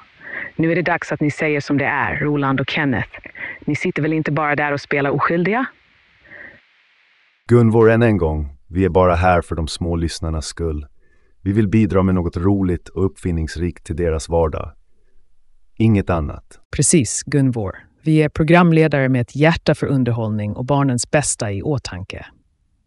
Nu 0.57 0.73
är 0.73 0.77
det 0.77 0.83
dags 0.83 1.13
att 1.13 1.21
ni 1.21 1.31
säger 1.31 1.61
som 1.61 1.79
det 1.79 1.87
är, 1.87 2.17
Roland 2.17 2.61
och 2.61 2.71
Kenneth. 2.71 3.19
Ni 3.61 3.75
sitter 3.75 4.03
väl 4.03 4.13
inte 4.13 4.33
bara 4.33 4.57
där 4.57 4.73
och 4.73 4.81
spelar 4.81 5.11
oskyldiga? 5.11 5.67
Gunvor, 7.49 7.91
än 7.91 8.03
en 8.03 8.17
gång, 8.17 8.57
vi 8.69 8.85
är 8.85 8.89
bara 8.89 9.15
här 9.15 9.43
för 9.43 9.55
de 9.55 9.69
små 9.69 9.97
lyssnarnas 9.97 10.47
skull. 10.47 10.87
Vi 11.43 11.53
vill 11.53 11.69
bidra 11.69 12.03
med 12.03 12.15
något 12.15 12.37
roligt 12.37 12.89
och 12.89 13.05
uppfinningsrikt 13.07 13.87
till 13.87 13.97
deras 13.97 14.29
vardag. 14.29 14.73
Inget 15.77 16.11
annat. 16.11 16.61
Precis, 16.77 17.23
Gunvor. 17.27 17.79
Vi 18.03 18.23
är 18.23 18.29
programledare 18.29 19.09
med 19.09 19.21
ett 19.21 19.37
hjärta 19.37 19.75
för 19.75 19.87
underhållning 19.87 20.53
och 20.57 20.65
barnens 20.65 21.11
bästa 21.11 21.53
i 21.53 21.63
åtanke. 21.63 22.27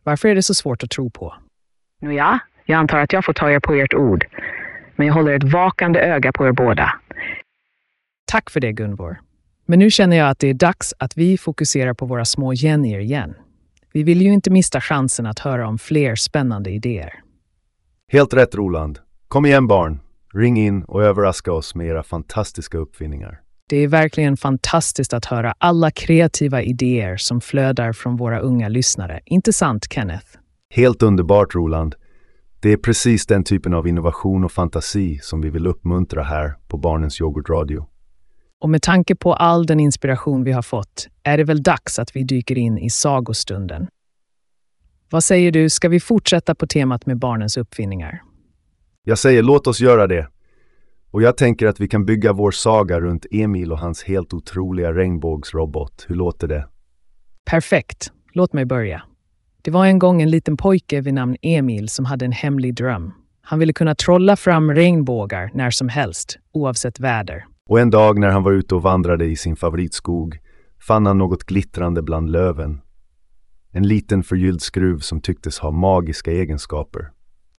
Varför 0.03 0.29
är 0.29 0.35
det 0.35 0.43
så 0.43 0.53
svårt 0.53 0.83
att 0.83 0.89
tro 0.89 1.09
på? 1.09 1.35
Nåja, 2.01 2.39
jag 2.65 2.77
antar 2.77 2.97
att 2.97 3.13
jag 3.13 3.25
får 3.25 3.33
ta 3.33 3.51
er 3.51 3.59
på 3.59 3.73
ert 3.73 3.93
ord. 3.93 4.25
Men 4.95 5.07
jag 5.07 5.13
håller 5.13 5.33
ett 5.33 5.53
vakande 5.53 5.99
öga 5.99 6.31
på 6.31 6.47
er 6.47 6.51
båda. 6.51 6.91
Tack 8.25 8.49
för 8.49 8.59
det, 8.59 8.71
Gunvor. 8.71 9.17
Men 9.65 9.79
nu 9.79 9.89
känner 9.89 10.17
jag 10.17 10.29
att 10.29 10.39
det 10.39 10.47
är 10.47 10.53
dags 10.53 10.93
att 10.99 11.17
vi 11.17 11.37
fokuserar 11.37 11.93
på 11.93 12.05
våra 12.05 12.25
små 12.25 12.53
genier 12.53 12.99
igen. 12.99 13.35
Vi 13.95 14.03
vill 14.03 14.21
ju 14.21 14.33
inte 14.33 14.51
missa 14.51 14.81
chansen 14.81 15.25
att 15.25 15.39
höra 15.39 15.67
om 15.67 15.77
fler 15.77 16.15
spännande 16.15 16.69
idéer. 16.69 17.13
Helt 18.11 18.33
rätt 18.33 18.55
Roland. 18.55 18.99
Kom 19.27 19.45
igen 19.45 19.67
barn. 19.67 19.99
Ring 20.33 20.57
in 20.57 20.83
och 20.83 21.03
överraska 21.03 21.53
oss 21.53 21.75
med 21.75 21.87
era 21.87 22.03
fantastiska 22.03 22.77
uppfinningar. 22.77 23.39
Det 23.69 23.77
är 23.77 23.87
verkligen 23.87 24.37
fantastiskt 24.37 25.13
att 25.13 25.25
höra 25.25 25.53
alla 25.57 25.91
kreativa 25.91 26.61
idéer 26.61 27.17
som 27.17 27.41
flödar 27.41 27.93
från 27.93 28.17
våra 28.17 28.39
unga 28.39 28.69
lyssnare. 28.69 29.19
Inte 29.25 29.53
sant, 29.53 29.93
Kenneth? 29.93 30.27
Helt 30.73 31.03
underbart 31.03 31.55
Roland. 31.55 31.95
Det 32.59 32.71
är 32.71 32.77
precis 32.77 33.25
den 33.25 33.43
typen 33.43 33.73
av 33.73 33.87
innovation 33.87 34.43
och 34.43 34.51
fantasi 34.51 35.19
som 35.21 35.41
vi 35.41 35.49
vill 35.49 35.67
uppmuntra 35.67 36.23
här 36.23 36.55
på 36.67 36.77
Barnens 36.77 37.21
Yoghurtradio. 37.21 37.87
Och 38.65 38.69
med 38.69 38.81
tanke 38.81 39.15
på 39.15 39.33
all 39.33 39.65
den 39.65 39.79
inspiration 39.79 40.43
vi 40.43 40.51
har 40.51 40.61
fått 40.61 41.07
är 41.23 41.37
det 41.37 41.43
väl 41.43 41.63
dags 41.63 41.99
att 41.99 42.15
vi 42.15 42.23
dyker 42.23 42.57
in 42.57 42.77
i 42.77 42.89
sagostunden. 42.89 43.87
Vad 45.09 45.23
säger 45.23 45.51
du, 45.51 45.69
ska 45.69 45.89
vi 45.89 45.99
fortsätta 45.99 46.55
på 46.55 46.67
temat 46.67 47.05
med 47.05 47.17
barnens 47.17 47.57
uppfinningar? 47.57 48.21
Jag 49.03 49.17
säger 49.17 49.43
låt 49.43 49.67
oss 49.67 49.79
göra 49.79 50.07
det. 50.07 50.27
Och 51.11 51.21
jag 51.21 51.37
tänker 51.37 51.67
att 51.67 51.79
vi 51.79 51.87
kan 51.87 52.05
bygga 52.05 52.33
vår 52.33 52.51
saga 52.51 52.99
runt 52.99 53.25
Emil 53.31 53.71
och 53.71 53.79
hans 53.79 54.03
helt 54.03 54.33
otroliga 54.33 54.93
regnbågsrobot. 54.93 56.05
Hur 56.07 56.15
låter 56.15 56.47
det? 56.47 56.67
Perfekt. 57.45 58.11
Låt 58.33 58.53
mig 58.53 58.65
börja. 58.65 59.03
Det 59.61 59.71
var 59.71 59.85
en 59.85 59.99
gång 59.99 60.21
en 60.21 60.29
liten 60.29 60.57
pojke 60.57 61.01
vid 61.01 61.13
namn 61.13 61.35
Emil 61.41 61.89
som 61.89 62.05
hade 62.05 62.25
en 62.25 62.31
hemlig 62.31 62.75
dröm. 62.75 63.13
Han 63.41 63.59
ville 63.59 63.73
kunna 63.73 63.95
trolla 63.95 64.35
fram 64.35 64.73
regnbågar 64.73 65.51
när 65.53 65.71
som 65.71 65.89
helst, 65.89 66.37
oavsett 66.51 66.99
väder. 66.99 67.45
Och 67.69 67.79
en 67.79 67.89
dag 67.89 68.19
när 68.19 68.29
han 68.29 68.43
var 68.43 68.51
ute 68.51 68.75
och 68.75 68.81
vandrade 68.81 69.25
i 69.25 69.35
sin 69.35 69.55
favoritskog 69.55 70.39
fann 70.87 71.05
han 71.05 71.17
något 71.17 71.43
glittrande 71.43 72.01
bland 72.01 72.29
löven. 72.29 72.81
En 73.71 73.87
liten 73.87 74.23
förgylld 74.23 74.61
skruv 74.61 74.99
som 74.99 75.21
tycktes 75.21 75.59
ha 75.59 75.71
magiska 75.71 76.31
egenskaper. 76.31 77.11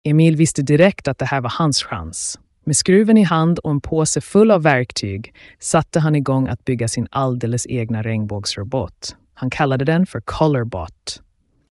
Emil 0.04 0.36
visste 0.36 0.62
direkt 0.62 1.08
att 1.08 1.18
det 1.18 1.24
här 1.24 1.40
var 1.40 1.50
hans 1.58 1.82
chans. 1.82 2.38
Med 2.64 2.76
skruven 2.76 3.18
i 3.18 3.22
hand 3.22 3.58
och 3.58 3.70
en 3.70 3.80
påse 3.80 4.20
full 4.20 4.50
av 4.50 4.62
verktyg 4.62 5.34
satte 5.58 6.00
han 6.00 6.14
igång 6.14 6.48
att 6.48 6.64
bygga 6.64 6.88
sin 6.88 7.06
alldeles 7.10 7.66
egna 7.66 8.02
regnbågsrobot. 8.02 9.16
Han 9.34 9.50
kallade 9.50 9.84
den 9.84 10.06
för 10.06 10.20
Colorbot. 10.20 11.22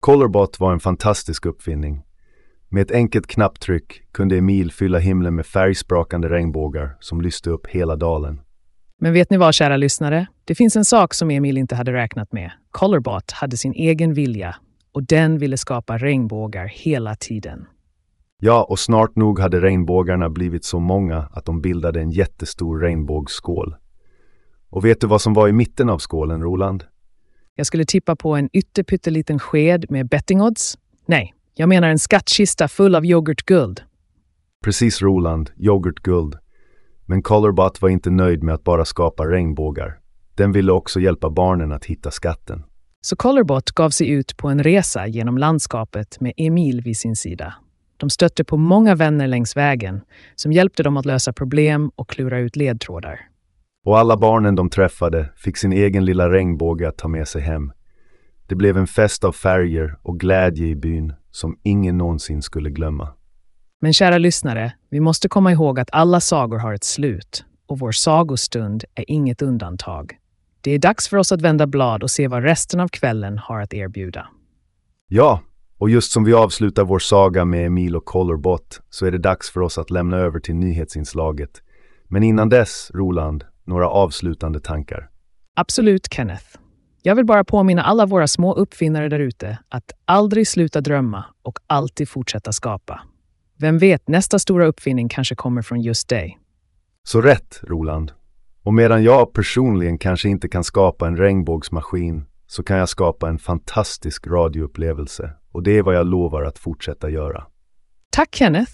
Colorbot 0.01 0.61
var 0.61 0.73
en 0.73 0.81
fantastisk 0.81 1.47
uppfinning. 1.47 2.03
Med 2.75 2.83
ett 2.83 2.91
enkelt 2.91 3.27
knapptryck 3.27 4.03
kunde 4.13 4.39
Emil 4.39 4.73
fylla 4.73 4.99
himlen 4.99 5.35
med 5.35 5.47
färgsprakande 5.47 6.29
regnbågar 6.29 6.97
som 7.01 7.21
lyste 7.21 7.51
upp 7.51 7.67
hela 7.67 7.97
dalen. 7.97 8.41
Men 8.99 9.13
vet 9.13 9.31
ni 9.31 9.37
vad, 9.37 9.55
kära 9.55 9.77
lyssnare? 9.77 10.27
Det 10.45 10.55
finns 10.55 10.77
en 10.77 10.85
sak 10.85 11.15
som 11.15 11.31
Emil 11.31 11.59
inte 11.59 11.75
hade 11.75 11.93
räknat 11.93 12.33
med. 12.33 12.51
Colorbot 12.71 13.31
hade 13.31 13.57
sin 13.57 13.73
egen 13.73 14.15
vilja 14.15 14.57
och 14.93 15.03
den 15.03 15.39
ville 15.39 15.57
skapa 15.57 15.99
regnbågar 15.99 16.67
hela 16.67 17.15
tiden. 17.15 17.67
Ja, 18.41 18.67
och 18.69 18.79
snart 18.79 19.17
nog 19.17 19.41
hade 19.41 19.61
regnbågarna 19.61 20.31
blivit 20.31 20.65
så 20.65 20.79
många 20.79 21.29
att 21.33 21.45
de 21.45 21.61
bildade 21.61 22.01
en 22.01 22.11
jättestor 22.11 22.81
regnbågsskål. 22.81 23.77
Och 24.71 24.85
vet 24.85 25.01
du 25.01 25.07
vad 25.07 25.21
som 25.21 25.35
var 25.35 25.49
i 25.49 25.53
mitten 25.53 25.91
av 25.91 25.99
skålen, 25.99 26.43
Roland? 26.43 26.85
Jag 27.55 27.67
skulle 27.67 27.85
tippa 27.85 28.17
på 28.17 28.37
en 28.37 28.49
ytterpytteliten 28.53 29.39
sked 29.39 29.91
med 29.91 30.09
bettingodds. 30.09 30.79
Nej, 31.07 31.35
jag 31.55 31.69
menar 31.69 31.89
en 31.89 31.99
skattkista 31.99 32.69
full 32.69 32.95
av 32.95 33.05
yoghurtguld. 33.05 33.83
Precis, 34.65 35.03
Roland, 35.03 35.51
yoghurtguld. 35.57 36.37
Men 37.07 37.23
Colorbot 37.23 37.83
var 37.83 37.89
inte 37.89 38.11
nöjd 38.11 38.43
med 38.43 38.55
att 38.55 38.65
bara 38.65 38.85
skapa 38.85 39.27
regnbågar. 39.27 39.99
Den 40.35 40.53
ville 40.53 40.73
också 40.73 41.01
hjälpa 41.01 41.31
barnen 41.31 41.73
att 41.73 41.85
hitta 41.85 42.11
skatten. 42.11 42.63
Så 43.01 43.17
Colorbot 43.17 43.71
gav 43.71 43.91
sig 43.91 44.11
ut 44.11 44.37
på 44.37 44.49
en 44.49 44.63
resa 44.63 45.07
genom 45.07 45.39
landskapet 45.39 46.21
med 46.21 46.33
Emil 46.37 46.81
vid 46.81 46.97
sin 46.97 47.17
sida. 47.17 47.55
De 47.97 48.11
stötte 48.11 48.45
på 48.45 48.57
många 48.57 48.95
vänner 48.95 49.27
längs 49.27 49.57
vägen 49.57 50.01
som 50.35 50.53
hjälpte 50.53 50.83
dem 50.83 50.97
att 50.97 51.07
lösa 51.07 51.33
problem 51.33 51.91
och 51.97 52.09
klura 52.09 52.39
ut 52.39 52.57
ledtrådar. 52.57 53.21
Och 53.85 53.99
alla 53.99 54.17
barnen 54.17 54.55
de 54.55 54.71
träffade 54.71 55.29
fick 55.37 55.57
sin 55.57 55.73
egen 55.73 56.05
lilla 56.05 56.31
regnbåge 56.31 56.89
att 56.89 56.99
ta 56.99 57.09
med 57.09 57.29
sig 57.29 57.43
hem. 57.43 57.73
Det 58.47 58.55
blev 58.55 58.77
en 58.77 58.87
fest 58.87 59.25
av 59.25 59.33
färger 59.33 59.99
och 60.03 60.21
glädje 60.21 60.67
i 60.67 60.77
byn 60.77 61.13
som 61.31 61.59
ingen 61.63 61.99
någonsin 61.99 62.43
skulle 62.43 62.71
glömma. 62.71 63.09
Men 63.81 63.93
kära 63.93 64.19
lyssnare, 64.19 64.73
vi 64.91 65.01
måste 65.01 65.29
komma 65.29 65.53
ihåg 65.53 65.81
att 65.81 65.89
alla 65.93 66.21
sagor 66.21 66.59
har 66.59 66.75
ett 66.75 66.85
slut 66.85 67.45
och 67.67 67.79
vår 67.79 67.93
sagostund 67.93 68.85
är 68.95 69.05
inget 69.11 69.43
undantag. 69.43 70.19
Det 70.61 70.71
är 70.71 70.79
dags 70.79 71.09
för 71.09 71.17
oss 71.17 71.33
att 71.33 71.43
vända 71.43 71.67
blad 71.67 72.03
och 72.03 72.11
se 72.11 72.29
vad 72.29 72.43
resten 72.43 72.81
av 72.81 72.89
kvällen 72.89 73.39
har 73.39 73.61
att 73.61 73.75
erbjuda. 73.75 74.29
Ja, 75.09 75.41
och 75.79 75.91
just 75.91 76.13
som 76.13 76.25
vi 76.25 76.35
avslutar 76.35 76.85
vår 76.85 76.99
saga 76.99 77.45
med 77.45 77.67
Emil 77.67 77.97
och 77.97 78.05
Colorbot 78.05 78.81
så 78.91 79.07
är 79.07 79.11
det 79.11 79.19
dags 79.19 79.51
för 79.51 79.61
oss 79.61 79.79
att 79.79 79.91
lämna 79.91 80.17
över 80.17 80.41
till 80.41 80.55
nyhetsinslaget. 80.55 81.63
Men 82.09 82.23
innan 82.23 82.49
dess, 82.49 82.91
Roland, 82.95 83.45
några 83.65 83.89
avslutande 83.89 84.61
tankar. 84.61 85.11
Absolut, 85.57 86.13
Kenneth. 86.13 86.62
Jag 87.05 87.15
vill 87.15 87.27
bara 87.27 87.45
påminna 87.45 87.83
alla 87.83 88.07
våra 88.07 88.27
små 88.27 88.55
uppfinnare 88.55 89.09
där 89.09 89.19
ute 89.19 89.59
att 89.69 89.93
aldrig 90.05 90.49
sluta 90.49 90.81
drömma 90.81 91.25
och 91.43 91.59
alltid 91.67 92.09
fortsätta 92.09 92.53
skapa. 92.53 93.01
Vem 93.59 93.79
vet, 93.79 94.09
nästa 94.09 94.39
stora 94.39 94.67
uppfinning 94.67 95.09
kanske 95.09 95.35
kommer 95.35 95.63
från 95.63 95.81
just 95.81 96.09
dig. 96.09 96.39
Så 97.05 97.21
rätt, 97.21 97.61
Roland. 97.63 98.13
Och 98.63 98.75
medan 98.75 99.03
jag 99.03 99.33
personligen 99.33 99.99
kanske 99.99 100.29
inte 100.29 100.49
kan 100.49 100.65
skapa 100.65 101.07
en 101.07 101.17
regnbågsmaskin 101.17 102.25
så 102.47 102.63
kan 102.63 102.77
jag 102.77 102.89
skapa 102.89 103.29
en 103.29 103.39
fantastisk 103.39 104.27
radioupplevelse 104.27 105.31
och 105.53 105.63
det 105.63 105.79
är 105.79 105.83
vad 105.83 105.95
jag 105.95 106.07
lovar 106.07 106.43
att 106.43 106.59
fortsätta 106.59 107.11
göra. 107.11 107.47
Tack 108.11 108.35
Kenneth! 108.35 108.73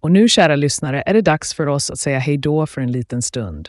Och 0.00 0.10
nu, 0.10 0.28
kära 0.28 0.56
lyssnare, 0.56 1.02
är 1.06 1.14
det 1.14 1.20
dags 1.20 1.54
för 1.54 1.66
oss 1.66 1.90
att 1.90 1.98
säga 1.98 2.18
hej 2.18 2.38
då 2.38 2.66
för 2.66 2.80
en 2.80 2.92
liten 2.92 3.22
stund. 3.22 3.68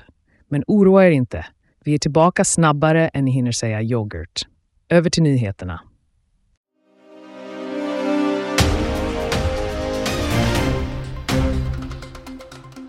Men 0.50 0.64
oroa 0.68 1.08
er 1.08 1.12
inte. 1.12 1.46
Vi 1.86 1.94
är 1.94 1.98
tillbaka 1.98 2.46
snabbare 2.46 3.08
än 3.08 3.25
ni 3.25 3.32
hinner 3.32 3.51
säga 3.51 3.82
yoghurt. 3.82 4.48
Över 4.89 5.10
till 5.10 5.24
nyheterna. 5.24 5.82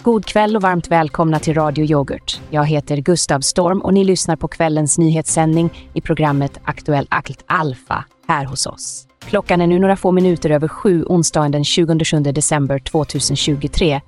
God 0.02 0.24
kväll 0.24 0.56
och 0.56 0.62
varmt 0.62 0.90
välkomna 0.90 1.38
till 1.38 1.54
Radio 1.54 1.84
Yoghurt. 1.84 2.40
Jag 2.50 2.66
heter 2.66 2.96
Gustav 2.96 3.40
Storm 3.40 3.80
och 3.80 3.94
ni 3.94 4.04
lyssnar 4.04 4.36
på 4.36 4.48
kvällens 4.48 4.98
nyhetssändning 4.98 5.90
i 5.94 6.00
programmet 6.00 6.60
Aktuell 6.64 7.06
Akt 7.10 7.44
Alfa 7.46 8.04
här 8.28 8.44
hos 8.44 8.66
oss. 8.66 9.06
Klockan 9.20 9.60
är 9.60 9.66
nu 9.66 9.78
några 9.78 9.96
få 9.96 10.12
minuter 10.12 10.50
över 10.50 10.68
sju 10.68 11.04
onsdagen 11.04 11.50
den 11.50 11.64
27 11.64 11.94
december 12.20 12.78
2023 12.78 14.00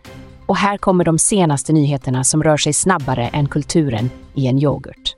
och 0.48 0.56
här 0.56 0.78
kommer 0.78 1.04
de 1.04 1.18
senaste 1.18 1.72
nyheterna 1.72 2.24
som 2.24 2.42
rör 2.42 2.56
sig 2.56 2.72
snabbare 2.72 3.28
än 3.28 3.48
kulturen 3.48 4.10
i 4.34 4.46
en 4.46 4.58
yoghurt. 4.58 5.16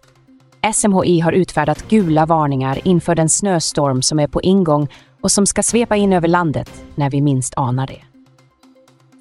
SMHI 0.75 1.21
har 1.21 1.33
utfärdat 1.33 1.89
gula 1.89 2.27
varningar 2.27 2.81
inför 2.85 3.15
den 3.15 3.29
snöstorm 3.29 4.03
som 4.03 4.19
är 4.21 4.27
på 4.27 4.43
ingång 4.43 4.89
och 5.21 5.31
som 5.31 5.47
ska 5.47 5.63
svepa 5.63 5.97
in 5.97 6.13
över 6.13 6.29
landet 6.29 6.85
när 6.95 7.11
vi 7.11 7.21
minst 7.21 7.55
anar 7.57 7.87
det. 7.87 8.01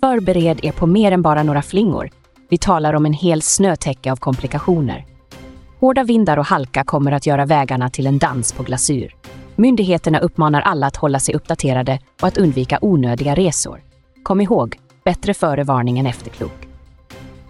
Förbered 0.01 0.59
er 0.65 0.71
på 0.71 0.87
mer 0.87 1.11
än 1.11 1.21
bara 1.21 1.43
några 1.43 1.61
flingor. 1.61 2.09
Vi 2.49 2.57
talar 2.57 2.93
om 2.93 3.05
en 3.05 3.13
hel 3.13 3.41
snötäcke 3.41 4.11
av 4.11 4.15
komplikationer. 4.15 5.05
Hårda 5.79 6.03
vindar 6.03 6.37
och 6.37 6.45
halka 6.45 6.83
kommer 6.83 7.11
att 7.11 7.25
göra 7.25 7.45
vägarna 7.45 7.89
till 7.89 8.07
en 8.07 8.17
dans 8.17 8.53
på 8.53 8.63
glasyr. 8.63 9.15
Myndigheterna 9.55 10.19
uppmanar 10.19 10.61
alla 10.61 10.87
att 10.87 10.95
hålla 10.95 11.19
sig 11.19 11.35
uppdaterade 11.35 11.99
och 12.21 12.27
att 12.27 12.37
undvika 12.37 12.79
onödiga 12.81 13.35
resor. 13.35 13.83
Kom 14.23 14.41
ihåg, 14.41 14.77
bättre 15.09 15.33
före 15.33 15.63
varning 15.63 15.99
än 15.99 16.05
efterklok. 16.05 16.67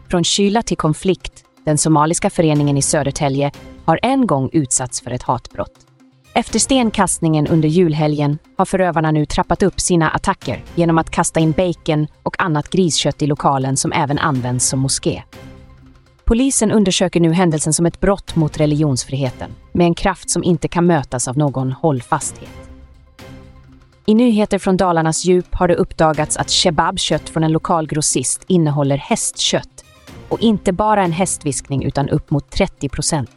Från 0.10 0.24
kyla 0.24 0.62
till 0.62 0.78
konflikt. 0.78 1.44
Den 1.66 1.78
somaliska 1.78 2.30
föreningen 2.30 2.78
i 2.78 2.82
Södertälje 2.82 3.52
har 3.86 4.00
en 4.02 4.28
gång 4.28 4.50
utsatts 4.54 5.02
för 5.02 5.12
ett 5.12 5.24
hatbrott. 5.24 5.74
Efter 6.34 6.60
stenkastningen 6.60 7.48
under 7.48 7.70
julhelgen 7.70 8.38
har 8.58 8.66
förövarna 8.66 9.12
nu 9.12 9.26
trappat 9.26 9.64
upp 9.64 9.80
sina 9.80 10.10
attacker 10.10 10.64
genom 10.76 10.98
att 10.98 11.10
kasta 11.10 11.40
in 11.40 11.52
bacon 11.52 12.08
och 12.24 12.42
annat 12.42 12.70
griskött 12.70 13.22
i 13.22 13.28
lokalen 13.28 13.78
som 13.78 13.92
även 13.92 14.20
används 14.20 14.66
som 14.66 14.80
moské. 14.80 15.24
Polisen 16.26 16.72
undersöker 16.72 17.20
nu 17.20 17.34
händelsen 17.34 17.74
som 17.74 17.86
ett 17.86 18.00
brott 18.00 18.36
mot 18.36 18.58
religionsfriheten 18.58 19.52
med 19.72 19.86
en 19.86 19.96
kraft 19.96 20.30
som 20.30 20.44
inte 20.44 20.68
kan 20.68 20.86
mötas 20.86 21.28
av 21.28 21.38
någon 21.38 21.72
hållfasthet. 21.72 22.69
I 24.10 24.14
nyheter 24.14 24.60
från 24.60 24.78
Dalarnas 24.78 25.26
djup 25.26 25.56
har 25.56 25.68
det 25.68 25.76
uppdagats 25.76 26.38
att 26.38 26.50
kebabkött 26.50 27.30
från 27.30 27.44
en 27.44 27.52
lokal 27.52 27.88
grossist 27.88 28.44
innehåller 28.48 28.98
hästkött 28.98 29.86
och 30.30 30.42
inte 30.42 30.74
bara 30.74 31.04
en 31.04 31.12
hästviskning 31.12 31.84
utan 31.84 32.10
upp 32.10 32.32
mot 32.32 32.52
30 32.52 32.90
procent. 32.90 33.32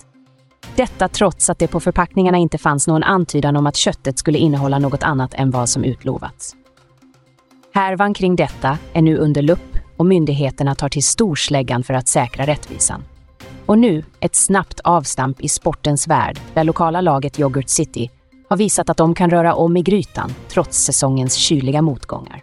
Detta 0.77 1.09
trots 1.09 1.51
att 1.51 1.59
det 1.59 1.69
på 1.69 1.81
förpackningarna 1.81 2.39
inte 2.39 2.59
fanns 2.59 2.87
någon 2.87 3.03
antydan 3.03 3.57
om 3.57 3.67
att 3.67 3.77
köttet 3.77 4.19
skulle 4.19 4.39
innehålla 4.39 4.79
något 4.79 5.03
annat 5.03 5.35
än 5.35 5.51
vad 5.51 5.69
som 5.69 5.85
utlovats. 5.85 6.57
Härvan 7.75 8.15
kring 8.15 8.37
detta 8.37 8.79
är 8.93 9.03
nu 9.03 9.17
under 9.17 9.43
lupp 9.43 9.79
och 9.97 10.07
myndigheterna 10.07 10.75
tar 10.75 10.89
till 10.89 11.05
storsläggan 11.05 11.83
för 11.83 11.95
att 11.95 12.09
säkra 12.09 12.47
rättvisan. 12.47 13.05
Och 13.67 13.79
nu 13.79 14.05
ett 14.21 14.37
snabbt 14.37 14.81
avstamp 14.81 15.41
i 15.41 15.49
sportens 15.49 16.09
värld 16.09 16.41
där 16.55 16.65
lokala 16.65 17.01
laget 17.01 17.41
Yoghurt 17.41 17.69
City 17.69 18.11
har 18.53 18.57
visat 18.57 18.91
att 18.91 18.97
de 18.97 19.15
kan 19.15 19.31
röra 19.31 19.55
om 19.55 19.77
i 19.77 19.83
grytan 19.83 20.35
trots 20.49 20.79
säsongens 20.79 21.35
kyliga 21.35 21.83
motgångar. 21.83 22.43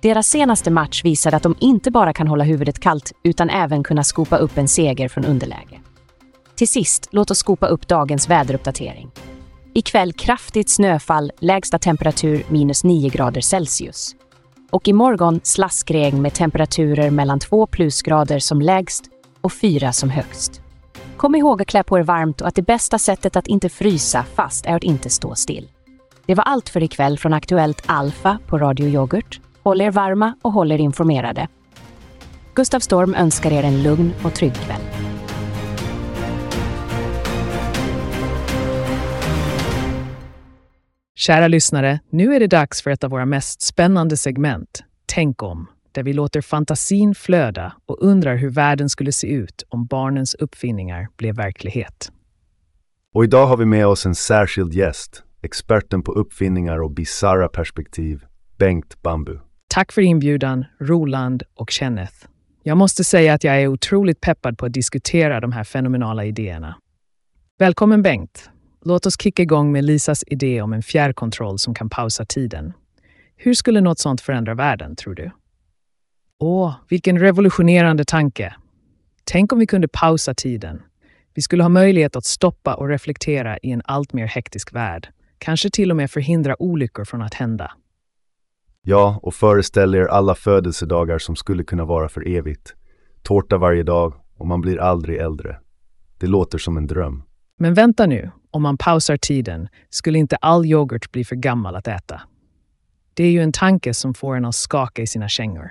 Deras 0.00 0.26
senaste 0.26 0.70
match 0.70 1.04
visade 1.04 1.36
att 1.36 1.42
de 1.42 1.54
inte 1.60 1.90
bara 1.90 2.12
kan 2.12 2.28
hålla 2.28 2.44
huvudet 2.44 2.78
kallt 2.78 3.12
utan 3.22 3.50
även 3.50 3.82
kunna 3.82 4.04
skopa 4.04 4.36
upp 4.36 4.58
en 4.58 4.68
seger 4.68 5.08
från 5.08 5.24
underläge. 5.24 5.80
Till 6.54 6.68
sist, 6.68 7.08
låt 7.12 7.30
oss 7.30 7.38
skopa 7.38 7.66
upp 7.66 7.88
dagens 7.88 8.28
väderuppdatering. 8.30 9.10
Ikväll 9.74 10.12
kraftigt 10.12 10.70
snöfall, 10.70 11.32
lägsta 11.38 11.78
temperatur 11.78 12.42
minus 12.48 12.84
9 12.84 13.10
grader 13.10 13.40
Celsius. 13.40 14.14
Och 14.70 14.88
imorgon 14.88 15.40
slaskregn 15.42 16.22
med 16.22 16.34
temperaturer 16.34 17.10
mellan 17.10 17.40
2 17.40 17.66
plusgrader 17.66 18.38
som 18.38 18.60
lägst 18.60 19.04
och 19.40 19.52
4 19.52 19.92
som 19.92 20.10
högst. 20.10 20.61
Kom 21.22 21.34
ihåg 21.34 21.62
att 21.62 21.68
klä 21.68 21.82
på 21.82 21.98
er 21.98 22.02
varmt 22.02 22.40
och 22.40 22.48
att 22.48 22.54
det 22.54 22.62
bästa 22.62 22.98
sättet 22.98 23.36
att 23.36 23.46
inte 23.46 23.68
frysa 23.68 24.24
fast 24.34 24.66
är 24.66 24.76
att 24.76 24.82
inte 24.82 25.10
stå 25.10 25.34
still. 25.34 25.68
Det 26.26 26.34
var 26.34 26.44
allt 26.44 26.68
för 26.68 26.82
ikväll 26.82 27.18
från 27.18 27.32
Aktuellt 27.32 27.82
Alfa 27.86 28.38
på 28.46 28.58
Radio 28.58 28.88
Yoghurt. 28.88 29.40
Håll 29.62 29.80
er 29.80 29.90
varma 29.90 30.34
och 30.42 30.52
håll 30.52 30.72
er 30.72 30.78
informerade. 30.78 31.48
Gustav 32.54 32.80
Storm 32.80 33.14
önskar 33.14 33.52
er 33.52 33.62
en 33.62 33.82
lugn 33.82 34.12
och 34.24 34.34
trygg 34.34 34.54
kväll. 34.54 34.80
Kära 41.14 41.48
lyssnare, 41.48 42.00
nu 42.10 42.34
är 42.34 42.40
det 42.40 42.46
dags 42.46 42.82
för 42.82 42.90
ett 42.90 43.04
av 43.04 43.10
våra 43.10 43.26
mest 43.26 43.62
spännande 43.62 44.16
segment, 44.16 44.84
Tänk 45.06 45.42
om, 45.42 45.66
där 45.94 46.02
vi 46.02 46.12
låter 46.12 46.40
fantasin 46.40 47.14
flöda 47.14 47.72
och 47.86 47.96
undrar 48.00 48.36
hur 48.36 48.50
världen 48.50 48.88
skulle 48.88 49.12
se 49.12 49.26
ut 49.26 49.62
om 49.68 49.86
barnens 49.86 50.34
uppfinningar 50.34 51.08
blev 51.16 51.34
verklighet. 51.36 52.12
Och 53.14 53.24
idag 53.24 53.46
har 53.46 53.56
vi 53.56 53.64
med 53.64 53.86
oss 53.86 54.06
en 54.06 54.14
särskild 54.14 54.72
gäst, 54.72 55.22
experten 55.42 56.02
på 56.02 56.12
uppfinningar 56.12 56.82
och 56.82 56.90
bizarra 56.90 57.48
perspektiv, 57.48 58.24
Bengt 58.58 59.02
Bambu. 59.02 59.38
Tack 59.68 59.92
för 59.92 60.02
inbjudan, 60.02 60.64
Roland 60.80 61.42
och 61.54 61.70
Kenneth. 61.70 62.26
Jag 62.62 62.76
måste 62.76 63.04
säga 63.04 63.34
att 63.34 63.44
jag 63.44 63.62
är 63.62 63.66
otroligt 63.66 64.20
peppad 64.20 64.58
på 64.58 64.66
att 64.66 64.72
diskutera 64.72 65.40
de 65.40 65.52
här 65.52 65.64
fenomenala 65.64 66.24
idéerna. 66.24 66.76
Välkommen 67.58 68.02
Bengt! 68.02 68.50
Låt 68.84 69.06
oss 69.06 69.20
kicka 69.22 69.42
igång 69.42 69.72
med 69.72 69.84
Lisas 69.84 70.24
idé 70.26 70.62
om 70.62 70.72
en 70.72 70.82
fjärrkontroll 70.82 71.58
som 71.58 71.74
kan 71.74 71.90
pausa 71.90 72.24
tiden. 72.24 72.72
Hur 73.36 73.54
skulle 73.54 73.80
något 73.80 73.98
sånt 73.98 74.20
förändra 74.20 74.54
världen, 74.54 74.96
tror 74.96 75.14
du? 75.14 75.30
Åh, 76.44 76.74
vilken 76.88 77.18
revolutionerande 77.18 78.04
tanke! 78.04 78.54
Tänk 79.24 79.52
om 79.52 79.58
vi 79.58 79.66
kunde 79.66 79.88
pausa 79.88 80.34
tiden. 80.34 80.82
Vi 81.34 81.42
skulle 81.42 81.64
ha 81.64 81.68
möjlighet 81.68 82.16
att 82.16 82.24
stoppa 82.24 82.74
och 82.74 82.88
reflektera 82.88 83.58
i 83.58 83.70
en 83.70 83.82
allt 83.84 84.12
mer 84.12 84.26
hektisk 84.26 84.74
värld. 84.74 85.08
Kanske 85.38 85.70
till 85.70 85.90
och 85.90 85.96
med 85.96 86.10
förhindra 86.10 86.62
olyckor 86.62 87.04
från 87.04 87.22
att 87.22 87.34
hända. 87.34 87.72
Ja, 88.82 89.20
och 89.22 89.34
föreställ 89.34 89.94
er 89.94 90.04
alla 90.04 90.34
födelsedagar 90.34 91.18
som 91.18 91.36
skulle 91.36 91.64
kunna 91.64 91.84
vara 91.84 92.08
för 92.08 92.28
evigt. 92.28 92.74
Tårta 93.22 93.58
varje 93.58 93.82
dag 93.82 94.14
och 94.38 94.46
man 94.46 94.60
blir 94.60 94.80
aldrig 94.80 95.18
äldre. 95.18 95.56
Det 96.18 96.26
låter 96.26 96.58
som 96.58 96.76
en 96.76 96.86
dröm. 96.86 97.22
Men 97.58 97.74
vänta 97.74 98.06
nu, 98.06 98.30
om 98.50 98.62
man 98.62 98.78
pausar 98.78 99.16
tiden 99.16 99.68
skulle 99.90 100.18
inte 100.18 100.36
all 100.36 100.66
yoghurt 100.66 101.12
bli 101.12 101.24
för 101.24 101.36
gammal 101.36 101.76
att 101.76 101.88
äta. 101.88 102.20
Det 103.14 103.24
är 103.24 103.30
ju 103.30 103.40
en 103.40 103.52
tanke 103.52 103.94
som 103.94 104.14
får 104.14 104.36
en 104.36 104.44
att 104.44 104.54
skaka 104.54 105.02
i 105.02 105.06
sina 105.06 105.28
kängor. 105.28 105.70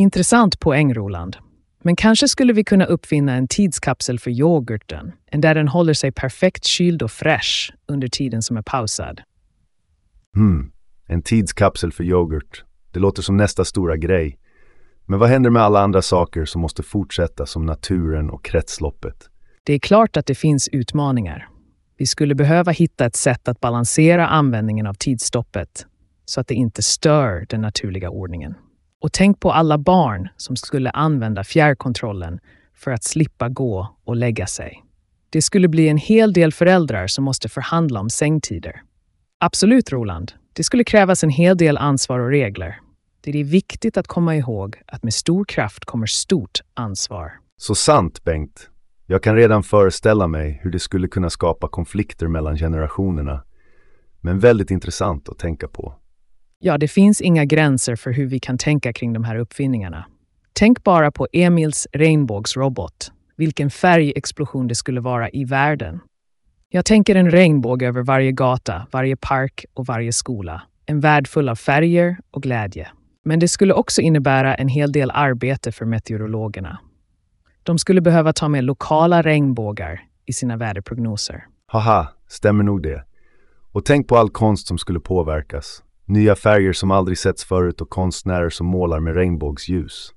Intressant 0.00 0.60
poäng, 0.60 0.94
Roland. 0.94 1.36
Men 1.82 1.96
kanske 1.96 2.28
skulle 2.28 2.52
vi 2.52 2.64
kunna 2.64 2.84
uppfinna 2.84 3.34
en 3.34 3.48
tidskapsel 3.48 4.18
för 4.18 4.30
yoghurten, 4.30 5.12
en 5.26 5.40
där 5.40 5.54
den 5.54 5.68
håller 5.68 5.94
sig 5.94 6.12
perfekt 6.12 6.64
kyld 6.64 7.02
och 7.02 7.10
fräsch 7.10 7.74
under 7.88 8.08
tiden 8.08 8.42
som 8.42 8.56
är 8.56 8.62
pausad. 8.62 9.20
Hmm, 10.34 10.72
en 11.06 11.22
tidskapsel 11.22 11.92
för 11.92 12.04
yoghurt. 12.04 12.64
Det 12.90 13.00
låter 13.00 13.22
som 13.22 13.36
nästa 13.36 13.64
stora 13.64 13.96
grej. 13.96 14.38
Men 15.06 15.18
vad 15.18 15.28
händer 15.28 15.50
med 15.50 15.62
alla 15.62 15.80
andra 15.80 16.02
saker 16.02 16.44
som 16.44 16.60
måste 16.60 16.82
fortsätta 16.82 17.46
som 17.46 17.66
naturen 17.66 18.30
och 18.30 18.44
kretsloppet? 18.44 19.28
Det 19.64 19.72
är 19.72 19.78
klart 19.78 20.16
att 20.16 20.26
det 20.26 20.34
finns 20.34 20.68
utmaningar. 20.68 21.48
Vi 21.96 22.06
skulle 22.06 22.34
behöva 22.34 22.72
hitta 22.72 23.06
ett 23.06 23.16
sätt 23.16 23.48
att 23.48 23.60
balansera 23.60 24.26
användningen 24.26 24.86
av 24.86 24.94
tidsstoppet 24.94 25.86
så 26.24 26.40
att 26.40 26.46
det 26.46 26.54
inte 26.54 26.82
stör 26.82 27.46
den 27.48 27.60
naturliga 27.60 28.10
ordningen. 28.10 28.54
Och 29.00 29.12
tänk 29.12 29.40
på 29.40 29.52
alla 29.52 29.78
barn 29.78 30.28
som 30.36 30.56
skulle 30.56 30.90
använda 30.90 31.44
fjärrkontrollen 31.44 32.40
för 32.74 32.90
att 32.90 33.04
slippa 33.04 33.48
gå 33.48 33.96
och 34.04 34.16
lägga 34.16 34.46
sig. 34.46 34.84
Det 35.30 35.42
skulle 35.42 35.68
bli 35.68 35.88
en 35.88 35.96
hel 35.96 36.32
del 36.32 36.52
föräldrar 36.52 37.06
som 37.06 37.24
måste 37.24 37.48
förhandla 37.48 38.00
om 38.00 38.10
sängtider. 38.10 38.82
Absolut, 39.38 39.92
Roland. 39.92 40.32
Det 40.52 40.64
skulle 40.64 40.84
krävas 40.84 41.24
en 41.24 41.30
hel 41.30 41.56
del 41.56 41.78
ansvar 41.78 42.18
och 42.18 42.30
regler. 42.30 42.80
Det 43.20 43.40
är 43.40 43.44
viktigt 43.44 43.96
att 43.96 44.06
komma 44.06 44.36
ihåg 44.36 44.82
att 44.86 45.02
med 45.02 45.14
stor 45.14 45.44
kraft 45.44 45.84
kommer 45.84 46.06
stort 46.06 46.58
ansvar. 46.74 47.32
Så 47.56 47.74
sant, 47.74 48.24
Bengt. 48.24 48.70
Jag 49.06 49.22
kan 49.22 49.36
redan 49.36 49.62
föreställa 49.62 50.26
mig 50.26 50.60
hur 50.62 50.70
det 50.70 50.78
skulle 50.78 51.08
kunna 51.08 51.30
skapa 51.30 51.68
konflikter 51.68 52.28
mellan 52.28 52.56
generationerna. 52.56 53.44
Men 54.20 54.38
väldigt 54.38 54.70
intressant 54.70 55.28
att 55.28 55.38
tänka 55.38 55.68
på. 55.68 55.94
Ja, 56.62 56.78
det 56.78 56.88
finns 56.88 57.20
inga 57.20 57.44
gränser 57.44 57.96
för 57.96 58.10
hur 58.12 58.26
vi 58.26 58.40
kan 58.40 58.58
tänka 58.58 58.92
kring 58.92 59.12
de 59.12 59.24
här 59.24 59.36
uppfinningarna. 59.36 60.04
Tänk 60.52 60.84
bara 60.84 61.10
på 61.10 61.26
Emils 61.32 61.86
regnbågsrobot. 61.92 63.12
Vilken 63.36 63.70
färgexplosion 63.70 64.68
det 64.68 64.74
skulle 64.74 65.00
vara 65.00 65.30
i 65.30 65.44
världen. 65.44 66.00
Jag 66.68 66.84
tänker 66.84 67.14
en 67.14 67.30
regnbåge 67.30 67.86
över 67.86 68.02
varje 68.02 68.32
gata, 68.32 68.86
varje 68.92 69.16
park 69.16 69.64
och 69.74 69.86
varje 69.86 70.12
skola. 70.12 70.62
En 70.86 71.00
värld 71.00 71.28
full 71.28 71.48
av 71.48 71.56
färger 71.56 72.16
och 72.30 72.42
glädje. 72.42 72.88
Men 73.24 73.38
det 73.38 73.48
skulle 73.48 73.74
också 73.74 74.00
innebära 74.00 74.54
en 74.54 74.68
hel 74.68 74.92
del 74.92 75.10
arbete 75.10 75.72
för 75.72 75.84
meteorologerna. 75.84 76.78
De 77.62 77.78
skulle 77.78 78.00
behöva 78.00 78.32
ta 78.32 78.48
med 78.48 78.64
lokala 78.64 79.22
regnbågar 79.22 80.00
i 80.26 80.32
sina 80.32 80.56
väderprognoser. 80.56 81.46
Haha, 81.66 82.08
stämmer 82.28 82.64
nog 82.64 82.82
det. 82.82 83.04
Och 83.72 83.84
tänk 83.84 84.08
på 84.08 84.16
all 84.16 84.30
konst 84.30 84.66
som 84.66 84.78
skulle 84.78 85.00
påverkas. 85.00 85.82
Nya 86.10 86.36
färger 86.36 86.72
som 86.72 86.90
aldrig 86.90 87.18
setts 87.18 87.44
förut 87.44 87.80
och 87.80 87.90
konstnärer 87.90 88.50
som 88.50 88.66
målar 88.66 89.00
med 89.00 89.14
regnbågsljus. 89.14 90.14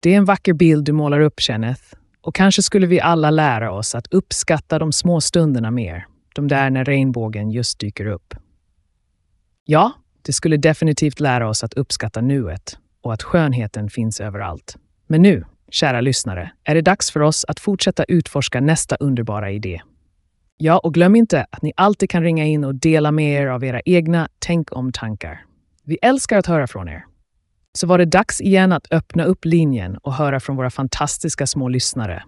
Det 0.00 0.14
är 0.14 0.16
en 0.16 0.24
vacker 0.24 0.52
bild 0.52 0.84
du 0.84 0.92
målar 0.92 1.20
upp, 1.20 1.40
Kenneth. 1.40 1.82
Och 2.20 2.34
kanske 2.34 2.62
skulle 2.62 2.86
vi 2.86 3.00
alla 3.00 3.30
lära 3.30 3.72
oss 3.72 3.94
att 3.94 4.06
uppskatta 4.06 4.78
de 4.78 4.92
små 4.92 5.20
stunderna 5.20 5.70
mer. 5.70 6.06
De 6.34 6.48
där 6.48 6.70
när 6.70 6.84
regnbågen 6.84 7.50
just 7.50 7.78
dyker 7.78 8.06
upp. 8.06 8.34
Ja, 9.64 9.92
det 10.22 10.32
skulle 10.32 10.56
definitivt 10.56 11.20
lära 11.20 11.48
oss 11.48 11.64
att 11.64 11.74
uppskatta 11.74 12.20
nuet 12.20 12.78
och 13.02 13.12
att 13.12 13.22
skönheten 13.22 13.90
finns 13.90 14.20
överallt. 14.20 14.76
Men 15.06 15.22
nu, 15.22 15.44
kära 15.70 16.00
lyssnare, 16.00 16.52
är 16.64 16.74
det 16.74 16.82
dags 16.82 17.10
för 17.10 17.20
oss 17.20 17.44
att 17.48 17.60
fortsätta 17.60 18.04
utforska 18.04 18.60
nästa 18.60 18.96
underbara 18.96 19.50
idé. 19.50 19.80
Ja, 20.60 20.78
och 20.78 20.94
glöm 20.94 21.16
inte 21.16 21.46
att 21.50 21.62
ni 21.62 21.72
alltid 21.76 22.10
kan 22.10 22.22
ringa 22.22 22.44
in 22.44 22.64
och 22.64 22.74
dela 22.74 23.12
med 23.12 23.42
er 23.42 23.46
av 23.46 23.64
era 23.64 23.80
egna 23.84 24.28
tänk 24.38 24.72
om-tankar. 24.72 25.44
Vi 25.84 25.98
älskar 26.02 26.38
att 26.38 26.46
höra 26.46 26.66
från 26.66 26.88
er. 26.88 27.04
Så 27.72 27.86
var 27.86 27.98
det 27.98 28.04
dags 28.04 28.40
igen 28.40 28.72
att 28.72 28.92
öppna 28.92 29.24
upp 29.24 29.44
linjen 29.44 29.96
och 29.96 30.12
höra 30.12 30.40
från 30.40 30.56
våra 30.56 30.70
fantastiska 30.70 31.46
små 31.46 31.68
lyssnare. 31.68 32.22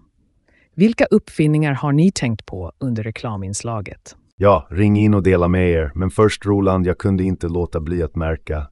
Vilka 0.74 1.04
uppfinningar 1.04 1.72
har 1.72 1.92
ni 1.92 2.12
tänkt 2.12 2.46
på 2.46 2.72
under 2.78 3.02
reklaminslaget? 3.02 4.16
Ja, 4.36 4.66
ring 4.70 4.96
in 4.96 5.14
och 5.14 5.22
dela 5.22 5.48
med 5.48 5.70
er. 5.70 5.92
Men 5.94 6.10
först 6.10 6.46
Roland, 6.46 6.86
jag 6.86 6.98
kunde 6.98 7.24
inte 7.24 7.48
låta 7.48 7.80
bli 7.80 8.02
att 8.02 8.16
märka. 8.16 8.66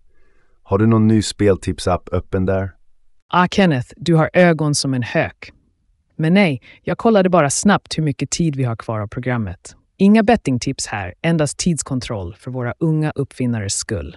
Har 0.63 0.79
du 0.79 0.87
någon 0.87 1.09
ny 1.09 1.23
speltipsapp 1.23 2.09
öppen 2.13 2.47
där? 2.47 2.71
Ah, 3.29 3.49
Kenneth, 3.51 3.89
du 3.97 4.15
har 4.15 4.31
ögon 4.33 4.75
som 4.75 4.95
en 4.95 5.03
hök. 5.03 5.53
Men 6.21 6.35
nej, 6.35 6.63
jag 6.83 6.99
kollade 6.99 7.29
bara 7.29 7.51
snabbt 7.51 7.99
hur 7.99 8.03
mycket 8.03 8.31
tid 8.31 8.57
vi 8.57 8.65
har 8.65 8.77
kvar 8.77 9.01
av 9.01 9.07
programmet. 9.07 9.77
Inga 9.97 10.23
bettingtips 10.23 10.87
här, 10.87 11.15
endast 11.23 11.59
tidskontroll 11.59 12.35
för 12.39 12.51
våra 12.51 12.75
unga 12.79 13.13
uppfinnares 13.15 13.75
skull. 13.75 14.17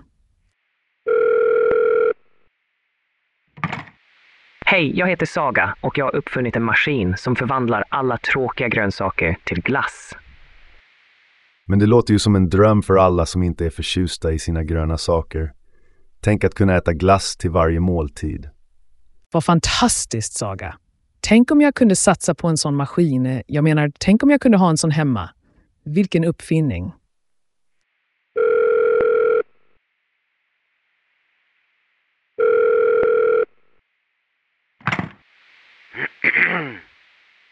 Hej, 4.65 4.97
jag 4.97 5.09
heter 5.09 5.25
Saga 5.25 5.75
och 5.81 5.97
jag 5.97 6.05
har 6.05 6.15
uppfunnit 6.15 6.55
en 6.55 6.63
maskin 6.63 7.17
som 7.17 7.35
förvandlar 7.35 7.83
alla 7.89 8.17
tråkiga 8.17 8.67
grönsaker 8.67 9.37
till 9.43 9.61
glass. 9.61 10.15
Men 11.67 11.79
det 11.79 11.85
låter 11.85 12.13
ju 12.13 12.19
som 12.19 12.35
en 12.35 12.49
dröm 12.49 12.81
för 12.81 12.95
alla 12.95 13.25
som 13.25 13.43
inte 13.43 13.65
är 13.65 13.69
förtjusta 13.69 14.31
i 14.31 14.39
sina 14.39 14.63
gröna 14.63 14.97
saker. 14.97 15.53
Tänk 16.21 16.43
att 16.43 16.53
kunna 16.53 16.75
äta 16.75 16.93
glass 16.93 17.37
till 17.37 17.49
varje 17.49 17.79
måltid. 17.79 18.49
Vad 19.31 19.43
fantastiskt, 19.43 20.33
Saga. 20.33 20.75
Tänk 21.23 21.51
om 21.51 21.61
jag 21.61 21.75
kunde 21.75 21.95
satsa 21.95 22.35
på 22.35 22.47
en 22.47 22.57
sån 22.57 22.75
maskin. 22.75 23.41
Jag 23.47 23.63
menar, 23.63 23.91
tänk 23.99 24.23
om 24.23 24.29
jag 24.29 24.41
kunde 24.41 24.57
ha 24.57 24.69
en 24.69 24.77
sån 24.77 24.91
hemma. 24.91 25.29
Vilken 25.83 26.23
uppfinning. 26.23 26.93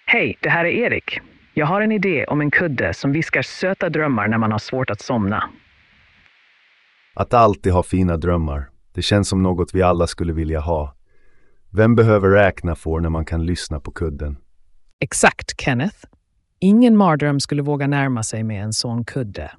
Hej, 0.06 0.38
det 0.42 0.50
här 0.50 0.66
är 0.66 0.70
Erik. 0.70 1.20
Jag 1.54 1.66
har 1.66 1.82
en 1.82 1.92
idé 1.92 2.26
om 2.26 2.42
en 2.42 2.52
kudde 2.52 2.94
som 2.94 3.12
viskar 3.12 3.42
söta 3.42 3.90
drömmar 3.90 4.28
när 4.28 4.38
man 4.38 4.52
har 4.52 4.60
svårt 4.60 4.90
att 4.90 5.02
somna. 5.02 5.50
Att 7.14 7.34
alltid 7.34 7.74
ha 7.74 7.84
fina 7.84 8.18
drömmar. 8.18 8.70
Det 8.94 9.02
känns 9.02 9.30
som 9.30 9.44
något 9.44 9.74
vi 9.74 9.82
alla 9.82 10.08
skulle 10.08 10.34
vilja 10.34 10.60
ha. 10.60 10.96
Vem 11.72 11.96
behöver 11.96 12.30
räkna 12.30 12.76
får 12.76 13.00
när 13.00 13.10
man 13.10 13.26
kan 13.26 13.46
lyssna 13.46 13.80
på 13.80 13.92
kudden? 13.92 14.38
Exakt, 15.00 15.62
Kenneth. 15.62 15.98
Ingen 16.60 16.98
mardröm 16.98 17.40
skulle 17.40 17.62
våga 17.62 17.88
närma 17.88 18.24
sig 18.24 18.44
med 18.44 18.64
en 18.64 18.74
sån 18.74 19.06
kudde. 19.06 19.52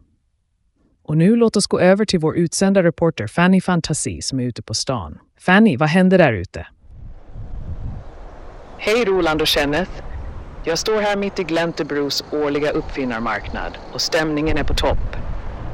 Och 1.03 1.17
nu 1.17 1.37
låt 1.37 1.57
oss 1.57 1.67
gå 1.67 1.81
över 1.81 2.05
till 2.05 2.21
vår 2.21 2.37
utsända 2.37 2.83
reporter 2.83 3.27
Fanny 3.27 3.61
Fantasi 3.61 4.23
som 4.23 4.41
är 4.41 4.45
ute 4.45 4.63
på 4.63 4.75
stan. 4.75 5.19
Fanny, 5.39 5.77
vad 5.77 5.89
händer 5.89 6.19
där 6.19 6.33
ute? 6.33 6.67
Hej 8.79 9.05
Roland 9.05 9.41
och 9.41 9.47
Kenneth. 9.47 10.03
Jag 10.65 10.79
står 10.79 11.01
här 11.01 11.17
mitt 11.17 11.39
i 11.39 11.45
Glentebros 11.45 12.25
årliga 12.33 12.71
uppfinnarmarknad 12.71 13.79
och 13.93 14.01
stämningen 14.01 14.59
är 14.59 14.65
på 14.65 14.75
topp. 14.75 15.17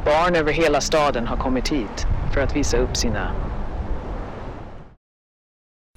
Barn 0.04 0.34
över 0.34 0.52
hela 0.52 0.80
staden 0.80 1.26
har 1.26 1.36
kommit 1.36 1.68
hit 1.68 2.06
för 2.34 2.40
att 2.40 2.56
visa 2.56 2.76
upp 2.76 2.96
sina... 2.96 3.32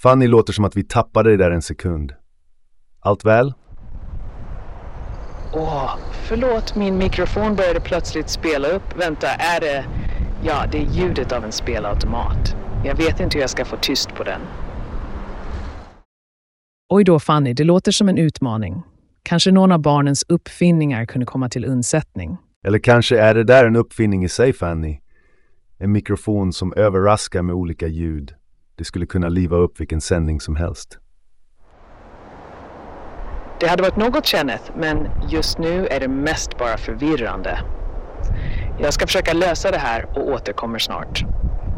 Fanny 0.02 0.28
låter 0.28 0.54
som 0.54 0.66
att 0.66 0.78
vi 0.78 0.84
tappade 0.84 1.30
det 1.30 1.38
där 1.38 1.52
en 1.52 1.62
sekund. 1.62 2.14
Allt 3.00 3.26
väl? 3.26 3.54
Åh, 5.54 5.96
förlåt, 6.12 6.76
min 6.76 6.98
mikrofon 6.98 7.56
började 7.56 7.80
plötsligt 7.80 8.30
spela 8.30 8.68
upp. 8.68 8.98
Vänta, 9.00 9.28
är 9.28 9.60
det... 9.60 9.86
Ja, 10.44 10.66
det 10.72 10.78
är 10.78 10.86
ljudet 10.86 11.32
av 11.32 11.44
en 11.44 11.52
spelautomat. 11.52 12.56
Jag 12.86 12.96
vet 12.96 13.20
inte 13.20 13.38
hur 13.38 13.42
jag 13.42 13.50
ska 13.50 13.66
få 13.66 13.78
tyst 13.78 14.16
på 14.16 14.24
den. 14.24 14.42
Oj 16.90 17.04
då 17.04 17.20
Fanny, 17.20 17.54
det 17.54 17.64
låter 17.64 17.92
som 17.92 18.10
en 18.10 18.18
utmaning. 18.18 18.84
Kanske 19.24 19.52
någon 19.52 19.72
av 19.72 19.82
barnens 19.82 20.26
uppfinningar 20.28 21.06
kunde 21.06 21.26
komma 21.26 21.50
till 21.50 21.66
undsättning. 21.66 22.38
Eller 22.68 22.80
kanske 22.80 23.20
är 23.20 23.34
det 23.34 23.44
där 23.44 23.66
en 23.66 23.76
uppfinning 23.76 24.24
i 24.24 24.30
sig, 24.30 24.54
Fanny? 24.54 25.00
En 25.78 25.92
mikrofon 25.92 26.54
som 26.54 26.74
överraskar 26.74 27.42
med 27.42 27.56
olika 27.56 27.88
ljud. 27.88 28.34
Det 28.80 28.86
skulle 28.86 29.06
kunna 29.06 29.30
liva 29.30 29.58
upp 29.58 29.80
vilken 29.80 30.02
sändning 30.02 30.42
som 30.42 30.56
helst. 30.56 30.98
Det 33.60 33.68
hade 33.68 33.84
varit 33.84 33.96
något 33.96 34.26
Kenneth, 34.26 34.72
men 34.78 35.08
just 35.30 35.60
nu 35.60 35.88
är 35.88 36.00
det 36.00 36.08
mest 36.08 36.58
bara 36.58 36.78
förvirrande. 36.78 37.60
Jag 38.82 38.94
ska 38.94 39.08
försöka 39.08 39.34
lösa 39.34 39.72
det 39.72 39.78
här 39.78 40.06
och 40.16 40.28
återkommer 40.28 40.80
snart. 40.80 41.24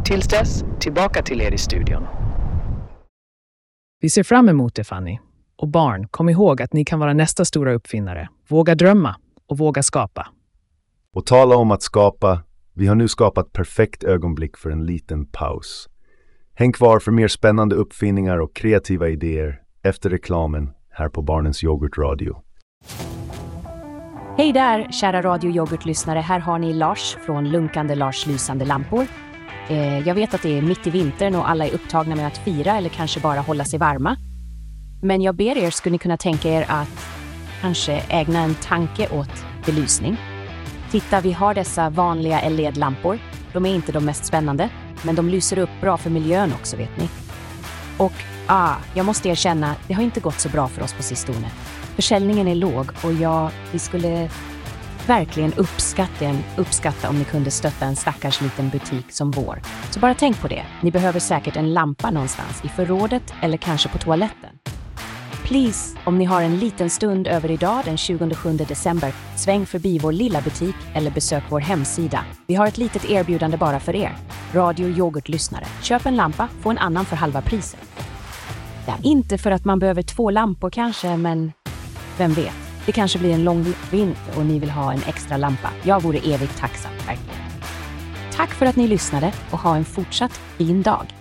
Tills 0.05 0.27
dess, 0.27 0.63
tillbaka 0.79 1.21
till 1.21 1.41
er 1.41 1.51
i 1.51 1.57
studion. 1.57 2.03
Vi 4.01 4.09
ser 4.09 4.23
fram 4.23 4.49
emot 4.49 4.75
det, 4.75 4.83
Fanny. 4.83 5.19
Och 5.55 5.67
barn, 5.67 6.07
kom 6.07 6.29
ihåg 6.29 6.61
att 6.61 6.73
ni 6.73 6.85
kan 6.85 6.99
vara 6.99 7.13
nästa 7.13 7.45
stora 7.45 7.73
uppfinnare. 7.73 8.29
Våga 8.47 8.75
drömma 8.75 9.15
och 9.47 9.57
våga 9.57 9.83
skapa. 9.83 10.27
Och 11.13 11.25
tala 11.25 11.55
om 11.55 11.71
att 11.71 11.81
skapa, 11.81 12.43
vi 12.73 12.87
har 12.87 12.95
nu 12.95 13.07
skapat 13.07 13.53
perfekt 13.53 14.03
ögonblick 14.03 14.57
för 14.57 14.69
en 14.69 14.85
liten 14.85 15.25
paus. 15.25 15.87
Häng 16.55 16.71
kvar 16.71 16.99
för 16.99 17.11
mer 17.11 17.27
spännande 17.27 17.75
uppfinningar 17.75 18.37
och 18.37 18.55
kreativa 18.55 19.09
idéer 19.09 19.61
efter 19.83 20.09
reklamen 20.09 20.71
här 20.89 21.09
på 21.09 21.21
Barnens 21.21 21.63
Yoghurtradio. 21.63 22.37
Hej 24.37 24.53
där, 24.53 24.91
kära 24.91 25.21
Radio 25.21 25.51
Yoghurt-lyssnare. 25.51 26.19
Här 26.19 26.39
har 26.39 26.59
ni 26.59 26.73
Lars 26.73 27.17
från 27.25 27.49
Lunkande 27.49 27.95
Lars 27.95 28.25
lysande 28.27 28.65
lampor. 28.65 29.07
Eh, 29.69 30.07
jag 30.07 30.15
vet 30.15 30.33
att 30.33 30.41
det 30.41 30.57
är 30.57 30.61
mitt 30.61 30.87
i 30.87 30.89
vintern 30.89 31.35
och 31.35 31.49
alla 31.49 31.67
är 31.67 31.73
upptagna 31.73 32.15
med 32.15 32.27
att 32.27 32.37
fira 32.37 32.77
eller 32.77 32.89
kanske 32.89 33.19
bara 33.19 33.39
hålla 33.39 33.65
sig 33.65 33.79
varma. 33.79 34.17
Men 35.01 35.21
jag 35.21 35.35
ber 35.35 35.57
er, 35.57 35.69
skulle 35.69 35.91
ni 35.91 35.97
kunna 35.97 36.17
tänka 36.17 36.49
er 36.49 36.65
att 36.67 37.07
kanske 37.61 37.93
ägna 38.09 38.39
en 38.39 38.55
tanke 38.55 39.07
åt 39.09 39.45
belysning? 39.65 40.17
Titta, 40.91 41.21
vi 41.21 41.31
har 41.31 41.53
dessa 41.53 41.89
vanliga 41.89 42.49
LED-lampor. 42.49 43.19
De 43.53 43.65
är 43.65 43.75
inte 43.75 43.91
de 43.91 44.05
mest 44.05 44.25
spännande, 44.25 44.69
men 45.03 45.15
de 45.15 45.29
lyser 45.29 45.57
upp 45.57 45.69
bra 45.81 45.97
för 45.97 46.09
miljön 46.09 46.53
också, 46.53 46.77
vet 46.77 46.97
ni. 46.97 47.09
Och 47.97 48.13
ah, 48.47 48.75
jag 48.93 49.05
måste 49.05 49.29
erkänna, 49.29 49.75
det 49.87 49.93
har 49.93 50.03
inte 50.03 50.19
gått 50.19 50.39
så 50.39 50.49
bra 50.49 50.67
för 50.67 50.83
oss 50.83 50.93
på 50.93 51.03
sistone. 51.03 51.51
Försäljningen 51.95 52.47
är 52.47 52.55
låg 52.55 52.91
och 53.03 53.13
ja, 53.13 53.51
vi 53.71 53.79
skulle 53.79 54.29
verkligen 55.07 55.53
uppskatta, 55.53 56.35
uppskatta 56.57 57.09
om 57.09 57.15
ni 57.15 57.23
kunde 57.23 57.51
stötta 57.51 57.85
en 57.85 57.95
stackars 57.95 58.41
liten 58.41 58.69
butik 58.69 59.11
som 59.11 59.31
vår. 59.31 59.61
Så 59.89 59.99
bara 59.99 60.13
tänk 60.13 60.41
på 60.41 60.47
det. 60.47 60.65
Ni 60.81 60.91
behöver 60.91 61.19
säkert 61.19 61.55
en 61.55 61.73
lampa 61.73 62.11
någonstans 62.11 62.65
i 62.65 62.67
förrådet 62.67 63.33
eller 63.41 63.57
kanske 63.57 63.89
på 63.89 63.97
toaletten. 63.97 64.49
Please, 65.51 65.97
om 66.05 66.17
ni 66.17 66.25
har 66.25 66.41
en 66.41 66.59
liten 66.59 66.89
stund 66.89 67.27
över 67.27 67.51
idag 67.51 67.81
den 67.85 67.97
27 67.97 68.53
december, 68.53 69.13
sväng 69.35 69.65
förbi 69.65 69.99
vår 69.99 70.11
lilla 70.11 70.41
butik 70.41 70.75
eller 70.93 71.11
besök 71.11 71.43
vår 71.49 71.59
hemsida. 71.59 72.25
Vi 72.47 72.55
har 72.55 72.67
ett 72.67 72.77
litet 72.77 73.09
erbjudande 73.09 73.57
bara 73.57 73.79
för 73.79 73.95
er. 73.95 74.15
Radio 74.53 74.87
Yoghurt-lyssnare. 74.87 75.65
Köp 75.81 76.05
en 76.05 76.15
lampa, 76.15 76.47
få 76.61 76.69
en 76.69 76.77
annan 76.77 77.05
för 77.05 77.15
halva 77.15 77.41
priset. 77.41 77.79
Ja, 78.87 78.93
inte 79.03 79.37
för 79.37 79.51
att 79.51 79.65
man 79.65 79.79
behöver 79.79 80.01
två 80.01 80.29
lampor 80.29 80.69
kanske, 80.69 81.17
men 81.17 81.51
vem 82.17 82.33
vet? 82.33 82.55
Det 82.85 82.91
kanske 82.91 83.19
blir 83.19 83.33
en 83.33 83.43
lång 83.43 83.73
vinter 83.91 84.37
och 84.37 84.45
ni 84.45 84.59
vill 84.59 84.71
ha 84.71 84.93
en 84.93 85.01
extra 85.07 85.37
lampa. 85.37 85.69
Jag 85.83 86.01
vore 86.01 86.17
evigt 86.17 86.57
tacksam, 86.57 86.91
verkligen. 86.91 87.41
Tack 88.33 88.49
för 88.49 88.65
att 88.65 88.75
ni 88.75 88.87
lyssnade 88.87 89.33
och 89.51 89.59
ha 89.59 89.75
en 89.75 89.85
fortsatt 89.85 90.33
fin 90.57 90.81
dag. 90.81 91.20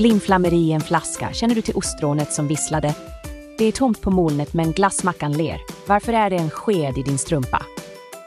Limflammeri 0.00 0.56
i 0.56 0.72
en 0.72 0.80
flaska. 0.80 1.32
Känner 1.32 1.54
du 1.54 1.62
till 1.62 1.74
ostronet 1.74 2.32
som 2.32 2.48
visslade? 2.48 2.94
Det 3.58 3.64
är 3.64 3.72
tomt 3.72 4.00
på 4.00 4.10
molnet 4.10 4.54
men 4.54 4.72
glassmackan 4.72 5.32
ler. 5.32 5.60
Varför 5.86 6.12
är 6.12 6.30
det 6.30 6.36
en 6.36 6.50
sked 6.50 6.98
i 6.98 7.02
din 7.02 7.18
strumpa? 7.18 7.62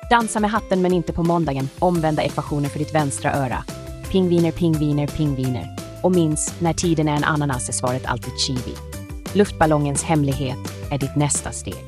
Dansa 0.10 0.40
med 0.40 0.52
hatten 0.52 0.82
men 0.82 0.94
inte 0.94 1.14
på 1.14 1.24
måndagen. 1.24 1.70
Omvända 1.80 2.24
ekvationer 2.24 2.70
för 2.70 2.80
ditt 2.80 2.96
vänstra 2.96 3.34
öra. 3.34 3.64
Pingviner, 4.12 4.52
pingviner, 4.52 5.08
pingviner. 5.08 5.68
Och 6.04 6.12
minns, 6.12 6.62
när 6.62 6.74
tiden 6.74 7.08
är 7.08 7.16
en 7.16 7.24
ananas 7.24 7.70
är 7.70 7.74
svaret 7.74 8.06
alltid 8.06 8.40
chivi. 8.40 8.76
Luftballongens 9.36 10.04
hemlighet 10.04 10.60
är 10.92 10.98
ditt 10.98 11.16
nästa 11.16 11.52
steg. 11.52 11.86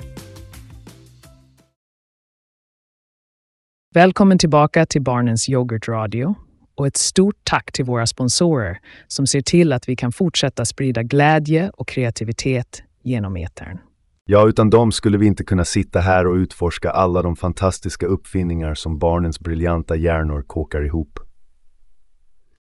Välkommen 3.93 4.37
tillbaka 4.37 4.85
till 4.85 5.01
Barnens 5.01 5.49
Yoghurt 5.49 5.87
Radio 5.87 6.35
och 6.75 6.87
ett 6.87 6.97
stort 6.97 7.35
tack 7.43 7.71
till 7.71 7.85
våra 7.85 8.05
sponsorer 8.05 8.79
som 9.07 9.27
ser 9.27 9.41
till 9.41 9.73
att 9.73 9.89
vi 9.89 9.95
kan 9.95 10.11
fortsätta 10.11 10.65
sprida 10.65 11.03
glädje 11.03 11.71
och 11.73 11.87
kreativitet 11.87 12.83
genom 13.03 13.37
etern. 13.37 13.77
Ja, 14.25 14.47
utan 14.47 14.69
dem 14.69 14.91
skulle 14.91 15.17
vi 15.17 15.25
inte 15.25 15.43
kunna 15.43 15.65
sitta 15.65 15.99
här 15.99 16.27
och 16.27 16.35
utforska 16.35 16.89
alla 16.89 17.21
de 17.21 17.35
fantastiska 17.35 18.05
uppfinningar 18.05 18.75
som 18.75 18.99
barnens 18.99 19.39
briljanta 19.39 19.95
hjärnor 19.95 20.41
kåkar 20.41 20.85
ihop. 20.85 21.19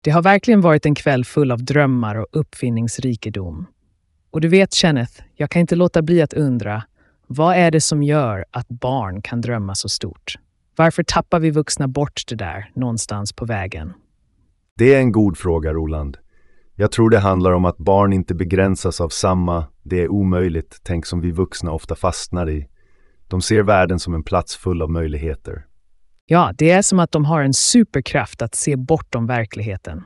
Det 0.01 0.11
har 0.11 0.21
verkligen 0.21 0.61
varit 0.61 0.85
en 0.85 0.95
kväll 0.95 1.25
full 1.25 1.51
av 1.51 1.63
drömmar 1.63 2.15
och 2.15 2.27
uppfinningsrikedom. 2.31 3.65
Och 4.31 4.41
du 4.41 4.47
vet, 4.47 4.73
Kenneth, 4.73 5.23
jag 5.35 5.49
kan 5.49 5.59
inte 5.59 5.75
låta 5.75 6.01
bli 6.01 6.21
att 6.21 6.33
undra, 6.33 6.83
vad 7.27 7.55
är 7.55 7.71
det 7.71 7.81
som 7.81 8.03
gör 8.03 8.45
att 8.51 8.67
barn 8.67 9.21
kan 9.21 9.41
drömma 9.41 9.75
så 9.75 9.89
stort? 9.89 10.35
Varför 10.75 11.03
tappar 11.03 11.39
vi 11.39 11.49
vuxna 11.49 11.87
bort 11.87 12.21
det 12.27 12.35
där 12.35 12.71
någonstans 12.75 13.33
på 13.33 13.45
vägen? 13.45 13.93
Det 14.77 14.93
är 14.93 14.99
en 14.99 15.11
god 15.11 15.37
fråga, 15.37 15.73
Roland. 15.73 16.17
Jag 16.75 16.91
tror 16.91 17.09
det 17.09 17.19
handlar 17.19 17.51
om 17.51 17.65
att 17.65 17.77
barn 17.77 18.13
inte 18.13 18.35
begränsas 18.35 19.01
av 19.01 19.09
samma 19.09 19.65
”det 19.83 20.01
är 20.01 20.11
omöjligt” 20.11 20.79
tänk 20.83 21.05
som 21.05 21.21
vi 21.21 21.31
vuxna 21.31 21.71
ofta 21.71 21.95
fastnar 21.95 22.49
i. 22.49 22.67
De 23.27 23.41
ser 23.41 23.63
världen 23.63 23.99
som 23.99 24.13
en 24.13 24.23
plats 24.23 24.55
full 24.55 24.81
av 24.81 24.91
möjligheter. 24.91 25.65
Ja, 26.25 26.53
det 26.57 26.71
är 26.71 26.81
som 26.81 26.99
att 26.99 27.11
de 27.11 27.25
har 27.25 27.43
en 27.43 27.53
superkraft 27.53 28.41
att 28.41 28.55
se 28.55 28.75
bortom 28.75 29.27
verkligheten. 29.27 30.03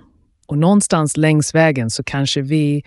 Och 0.48 0.58
någonstans 0.58 1.18
längs 1.18 1.56
vägen 1.56 1.90
så 1.90 2.04
kanske 2.04 2.42
vi, 2.42 2.84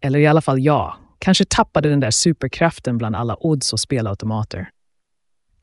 eller 0.00 0.18
i 0.18 0.26
alla 0.26 0.40
fall 0.40 0.60
jag, 0.60 0.94
kanske 1.18 1.44
tappade 1.44 1.88
den 1.88 2.00
där 2.00 2.10
superkraften 2.10 2.98
bland 2.98 3.16
alla 3.16 3.36
odds 3.40 3.72
och 3.72 3.80
spelautomater. 3.80 4.68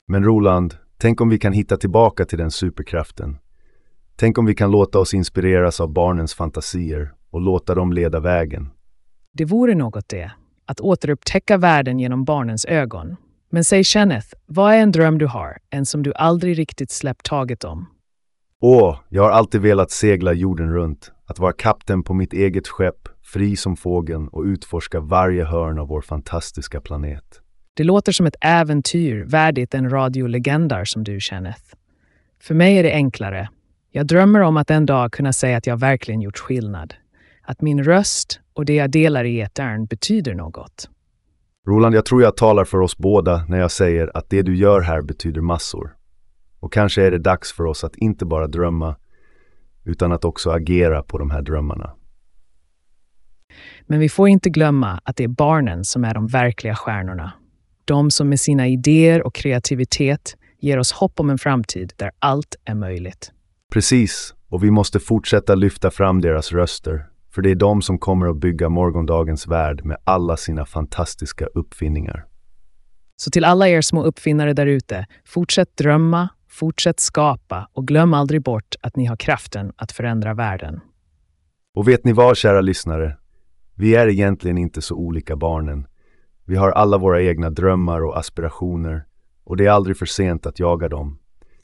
Men 0.06 0.24
Roland, 0.24 0.74
tänk 0.98 1.20
om 1.20 1.28
vi 1.28 1.38
kan 1.38 1.52
hitta 1.52 1.76
tillbaka 1.76 2.24
till 2.24 2.38
den 2.38 2.50
superkraften. 2.50 3.38
Tänk 4.16 4.38
om 4.38 4.46
vi 4.46 4.54
kan 4.54 4.70
låta 4.70 4.98
oss 4.98 5.14
inspireras 5.14 5.80
av 5.80 5.92
barnens 5.92 6.34
fantasier 6.34 7.12
och 7.30 7.40
låta 7.40 7.74
dem 7.74 7.92
leda 7.92 8.20
vägen. 8.20 8.70
Det 9.32 9.44
vore 9.44 9.74
något 9.74 10.08
det, 10.08 10.32
att 10.66 10.80
återupptäcka 10.80 11.56
världen 11.56 11.98
genom 11.98 12.24
barnens 12.24 12.64
ögon. 12.64 13.16
Men 13.50 13.64
säg 13.64 13.84
Kenneth, 13.84 14.26
vad 14.46 14.74
är 14.74 14.78
en 14.78 14.92
dröm 14.92 15.18
du 15.18 15.26
har, 15.26 15.58
en 15.70 15.86
som 15.86 16.02
du 16.02 16.12
aldrig 16.16 16.58
riktigt 16.58 16.90
släppt 16.90 17.24
taget 17.24 17.64
om? 17.64 17.86
Åh, 18.60 18.98
jag 19.08 19.22
har 19.22 19.30
alltid 19.30 19.60
velat 19.60 19.90
segla 19.90 20.32
jorden 20.32 20.72
runt, 20.72 21.12
att 21.26 21.38
vara 21.38 21.52
kapten 21.52 22.02
på 22.02 22.14
mitt 22.14 22.32
eget 22.32 22.68
skepp, 22.68 23.08
fri 23.22 23.56
som 23.56 23.76
fågeln 23.76 24.28
och 24.28 24.42
utforska 24.42 25.00
varje 25.00 25.44
hörn 25.44 25.78
av 25.78 25.88
vår 25.88 26.00
fantastiska 26.00 26.80
planet. 26.80 27.40
Det 27.74 27.84
låter 27.84 28.12
som 28.12 28.26
ett 28.26 28.36
äventyr 28.40 29.24
värdigt 29.24 29.74
en 29.74 29.90
radiolegendar 29.90 30.84
som 30.84 31.04
du, 31.04 31.20
Kenneth. 31.20 31.62
För 32.40 32.54
mig 32.54 32.78
är 32.78 32.82
det 32.82 32.92
enklare. 32.92 33.48
Jag 33.94 34.06
drömmer 34.06 34.40
om 34.40 34.56
att 34.56 34.70
en 34.70 34.86
dag 34.86 35.12
kunna 35.12 35.32
säga 35.32 35.56
att 35.56 35.66
jag 35.66 35.76
verkligen 35.76 36.20
gjort 36.20 36.38
skillnad. 36.38 36.94
Att 37.42 37.60
min 37.60 37.84
röst 37.84 38.40
och 38.54 38.64
det 38.64 38.74
jag 38.74 38.90
delar 38.90 39.24
i 39.24 39.40
etern 39.40 39.86
betyder 39.86 40.34
något. 40.34 40.88
Roland, 41.66 41.94
jag 41.94 42.04
tror 42.04 42.22
jag 42.22 42.36
talar 42.36 42.64
för 42.64 42.80
oss 42.80 42.98
båda 42.98 43.44
när 43.48 43.58
jag 43.58 43.70
säger 43.70 44.16
att 44.16 44.30
det 44.30 44.42
du 44.42 44.56
gör 44.56 44.80
här 44.80 45.02
betyder 45.02 45.40
massor. 45.40 45.96
Och 46.60 46.72
kanske 46.72 47.02
är 47.02 47.10
det 47.10 47.18
dags 47.18 47.52
för 47.52 47.64
oss 47.64 47.84
att 47.84 47.96
inte 47.96 48.24
bara 48.24 48.46
drömma, 48.46 48.96
utan 49.84 50.12
att 50.12 50.24
också 50.24 50.50
agera 50.50 51.02
på 51.02 51.18
de 51.18 51.30
här 51.30 51.42
drömmarna. 51.42 51.90
Men 53.86 54.00
vi 54.00 54.08
får 54.08 54.28
inte 54.28 54.50
glömma 54.50 55.00
att 55.04 55.16
det 55.16 55.24
är 55.24 55.28
barnen 55.28 55.84
som 55.84 56.04
är 56.04 56.14
de 56.14 56.26
verkliga 56.26 56.74
stjärnorna. 56.74 57.32
De 57.84 58.10
som 58.10 58.28
med 58.28 58.40
sina 58.40 58.68
idéer 58.68 59.26
och 59.26 59.34
kreativitet 59.34 60.36
ger 60.58 60.78
oss 60.78 60.92
hopp 60.92 61.20
om 61.20 61.30
en 61.30 61.38
framtid 61.38 61.92
där 61.96 62.10
allt 62.18 62.56
är 62.64 62.74
möjligt. 62.74 63.32
Precis, 63.72 64.34
och 64.48 64.64
vi 64.64 64.70
måste 64.70 65.00
fortsätta 65.00 65.54
lyfta 65.54 65.90
fram 65.90 66.20
deras 66.20 66.52
röster, 66.52 67.06
för 67.34 67.42
det 67.42 67.50
är 67.50 67.54
de 67.54 67.82
som 67.82 67.98
kommer 67.98 68.26
att 68.26 68.36
bygga 68.36 68.68
morgondagens 68.68 69.46
värld 69.46 69.84
med 69.84 69.96
alla 70.04 70.36
sina 70.36 70.66
fantastiska 70.66 71.46
uppfinningar. 71.46 72.26
Så 73.16 73.30
till 73.30 73.44
alla 73.44 73.68
er 73.68 73.80
små 73.80 74.04
uppfinnare 74.04 74.52
där 74.52 74.66
ute, 74.66 75.06
fortsätt 75.24 75.76
drömma, 75.76 76.28
fortsätt 76.48 77.00
skapa 77.00 77.68
och 77.72 77.86
glöm 77.86 78.14
aldrig 78.14 78.42
bort 78.42 78.74
att 78.80 78.96
ni 78.96 79.06
har 79.06 79.16
kraften 79.16 79.72
att 79.76 79.92
förändra 79.92 80.34
världen. 80.34 80.80
Och 81.74 81.88
vet 81.88 82.04
ni 82.04 82.12
vad, 82.12 82.36
kära 82.36 82.60
lyssnare? 82.60 83.16
Vi 83.74 83.94
är 83.94 84.08
egentligen 84.08 84.58
inte 84.58 84.82
så 84.82 84.94
olika 84.94 85.36
barnen. 85.36 85.86
Vi 86.44 86.56
har 86.56 86.70
alla 86.70 86.98
våra 86.98 87.22
egna 87.22 87.50
drömmar 87.50 88.04
och 88.04 88.18
aspirationer 88.18 89.04
och 89.44 89.56
det 89.56 89.66
är 89.66 89.70
aldrig 89.70 89.96
för 89.96 90.06
sent 90.06 90.46
att 90.46 90.58
jaga 90.58 90.88
dem. 90.88 91.18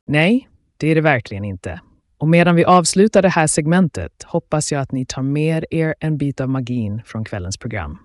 Nej, 0.07 0.49
det 0.77 0.88
är 0.88 0.94
det 0.94 1.01
verkligen 1.01 1.44
inte. 1.44 1.81
Och 2.18 2.28
medan 2.28 2.57
vi 2.57 2.64
avslutar 2.64 3.22
det 3.22 3.28
här 3.28 3.46
segmentet 3.46 4.22
hoppas 4.26 4.72
jag 4.72 4.81
att 4.81 4.92
ni 4.92 5.07
tar 5.07 5.22
med 5.22 5.64
er 5.70 5.94
en 6.00 6.18
bit 6.18 6.40
av 6.40 6.48
magin 6.48 7.02
från 7.04 7.24
kvällens 7.24 7.59
program. 7.59 7.98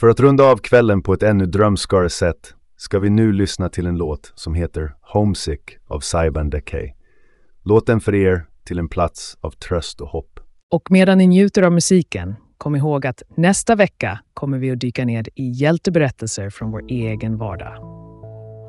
För 0.00 0.08
att 0.08 0.20
runda 0.20 0.44
av 0.44 0.56
kvällen 0.56 1.02
på 1.02 1.12
ett 1.12 1.22
ännu 1.22 1.46
drömskare 1.46 2.10
sätt 2.10 2.54
ska 2.76 2.98
vi 2.98 3.10
nu 3.10 3.32
lyssna 3.32 3.68
till 3.68 3.86
en 3.86 3.96
låt 3.96 4.32
som 4.34 4.54
heter 4.54 4.94
Homesick 5.00 5.78
av 5.86 6.00
Saiban 6.00 6.50
Decay. 6.50 6.92
Låt 7.64 7.86
den 7.86 8.00
för 8.00 8.14
er 8.14 8.46
till 8.64 8.78
en 8.78 8.88
plats 8.88 9.36
av 9.40 9.50
tröst 9.50 10.00
och 10.00 10.08
hopp. 10.08 10.40
Och 10.70 10.90
medan 10.90 11.18
ni 11.18 11.26
njuter 11.26 11.62
av 11.62 11.72
musiken, 11.72 12.34
kom 12.58 12.76
ihåg 12.76 13.06
att 13.06 13.22
nästa 13.36 13.74
vecka 13.74 14.20
kommer 14.34 14.58
vi 14.58 14.70
att 14.70 14.80
dyka 14.80 15.04
ner 15.04 15.28
i 15.34 15.50
hjälteberättelser 15.50 16.50
från 16.50 16.70
vår 16.70 16.84
egen 16.88 17.38
vardag. 17.38 17.74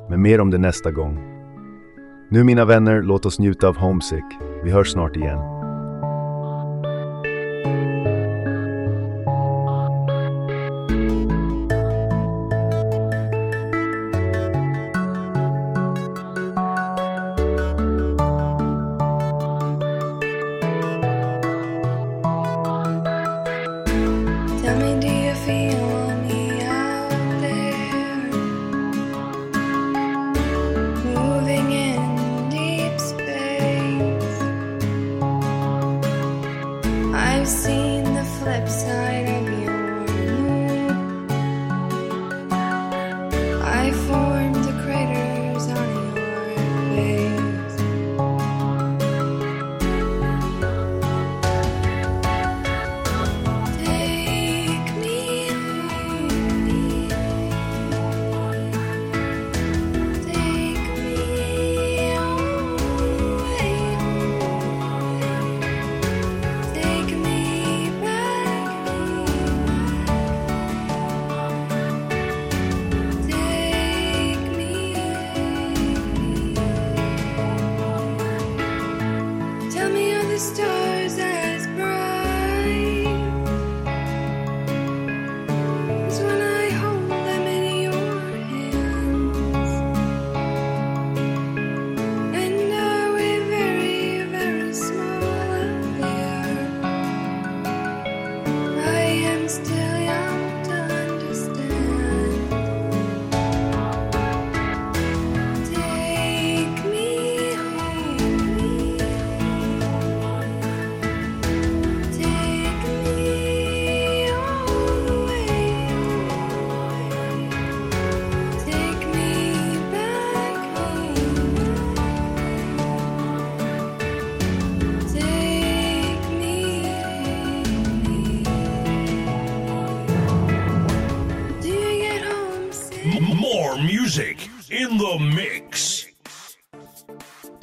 Men 0.10 0.22
mer 0.22 0.42
om 0.42 0.52
det 0.52 0.58
nästa 0.58 0.92
gång. 0.92 1.31
Nu 2.34 2.44
mina 2.44 2.66
vänner, 2.66 3.02
låt 3.02 3.26
oss 3.26 3.40
njuta 3.40 3.68
av 3.68 3.78
Homesick. 3.78 4.26
Vi 4.64 4.72
hörs 4.72 4.92
snart 4.92 5.16
igen. 5.16 5.38
Tell 10.90 11.41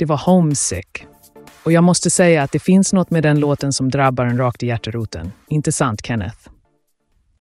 var 0.08 0.16
Homesick. 0.26 1.06
Och 1.62 1.72
jag 1.72 1.84
måste 1.84 2.10
säga 2.10 2.42
att 2.42 2.52
det 2.52 2.58
finns 2.58 2.92
något 2.92 3.10
med 3.10 3.22
den 3.22 3.40
låten 3.40 3.72
som 3.72 3.90
drabbar 3.90 4.26
en 4.26 4.38
rakt 4.38 4.62
i 4.62 4.66
hjärteroten. 4.66 5.32
Inte 5.48 5.72
sant, 5.72 6.06
Kenneth? 6.06 6.48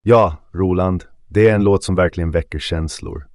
Ja, 0.02 0.36
Roland, 0.54 1.04
det 1.28 1.48
är 1.48 1.54
en 1.54 1.64
låt 1.64 1.84
som 1.84 1.94
verkligen 1.94 2.30
väcker 2.30 2.58
känslor. 2.58 3.26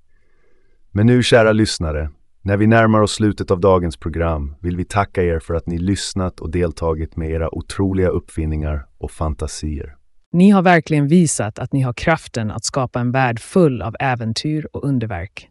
Men 0.91 1.07
nu, 1.07 1.23
kära 1.23 1.51
lyssnare, 1.51 2.09
när 2.41 2.57
vi 2.57 2.67
närmar 2.67 3.01
oss 3.01 3.11
slutet 3.11 3.51
av 3.51 3.59
dagens 3.59 3.97
program 3.97 4.55
vill 4.59 4.77
vi 4.77 4.85
tacka 4.85 5.23
er 5.23 5.39
för 5.39 5.53
att 5.53 5.67
ni 5.67 5.77
lyssnat 5.77 6.39
och 6.39 6.51
deltagit 6.51 7.15
med 7.15 7.29
era 7.29 7.55
otroliga 7.55 8.07
uppfinningar 8.07 8.85
och 8.97 9.11
fantasier. 9.11 9.95
Ni 10.33 10.49
har 10.49 10.61
verkligen 10.61 11.07
visat 11.07 11.59
att 11.59 11.73
ni 11.73 11.81
har 11.81 11.93
kraften 11.93 12.51
att 12.51 12.65
skapa 12.65 12.99
en 12.99 13.11
värld 13.11 13.39
full 13.39 13.81
av 13.81 13.95
äventyr 13.99 14.67
och 14.73 14.83
underverk. 14.83 15.49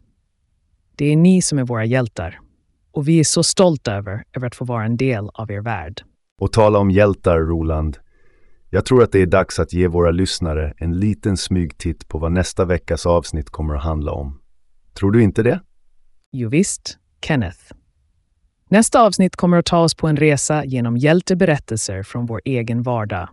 Det 0.95 1.05
är 1.05 1.15
ni 1.15 1.41
som 1.41 1.59
är 1.59 1.63
våra 1.63 1.85
hjältar. 1.85 2.39
Och 2.91 3.07
vi 3.07 3.19
är 3.19 3.23
så 3.23 3.43
stolta 3.43 3.93
över, 3.93 4.23
över 4.33 4.47
att 4.47 4.55
få 4.55 4.65
vara 4.65 4.85
en 4.85 4.97
del 4.97 5.29
av 5.33 5.51
er 5.51 5.61
värld. 5.61 6.01
Och 6.41 6.51
tala 6.51 6.79
om 6.79 6.91
hjältar, 6.91 7.39
Roland. 7.39 7.97
Jag 8.69 8.85
tror 8.85 9.03
att 9.03 9.11
det 9.11 9.19
är 9.21 9.25
dags 9.25 9.59
att 9.59 9.73
ge 9.73 9.87
våra 9.87 10.11
lyssnare 10.11 10.73
en 10.77 10.99
liten 10.99 11.37
smygtitt 11.37 12.07
på 12.07 12.17
vad 12.17 12.31
nästa 12.31 12.65
veckas 12.65 13.05
avsnitt 13.05 13.49
kommer 13.49 13.75
att 13.75 13.83
handla 13.83 14.11
om. 14.11 14.39
Tror 14.93 15.11
du 15.11 15.23
inte 15.23 15.43
det? 15.43 15.61
Jo 16.31 16.49
visst, 16.49 16.97
Kenneth. 17.25 17.59
Nästa 18.69 19.01
avsnitt 19.01 19.35
kommer 19.35 19.57
att 19.57 19.65
ta 19.65 19.79
oss 19.79 19.95
på 19.95 20.07
en 20.07 20.17
resa 20.17 20.65
genom 20.65 20.97
hjälteberättelser 20.97 22.03
från 22.03 22.25
vår 22.25 22.41
egen 22.45 22.83
vardag. 22.83 23.29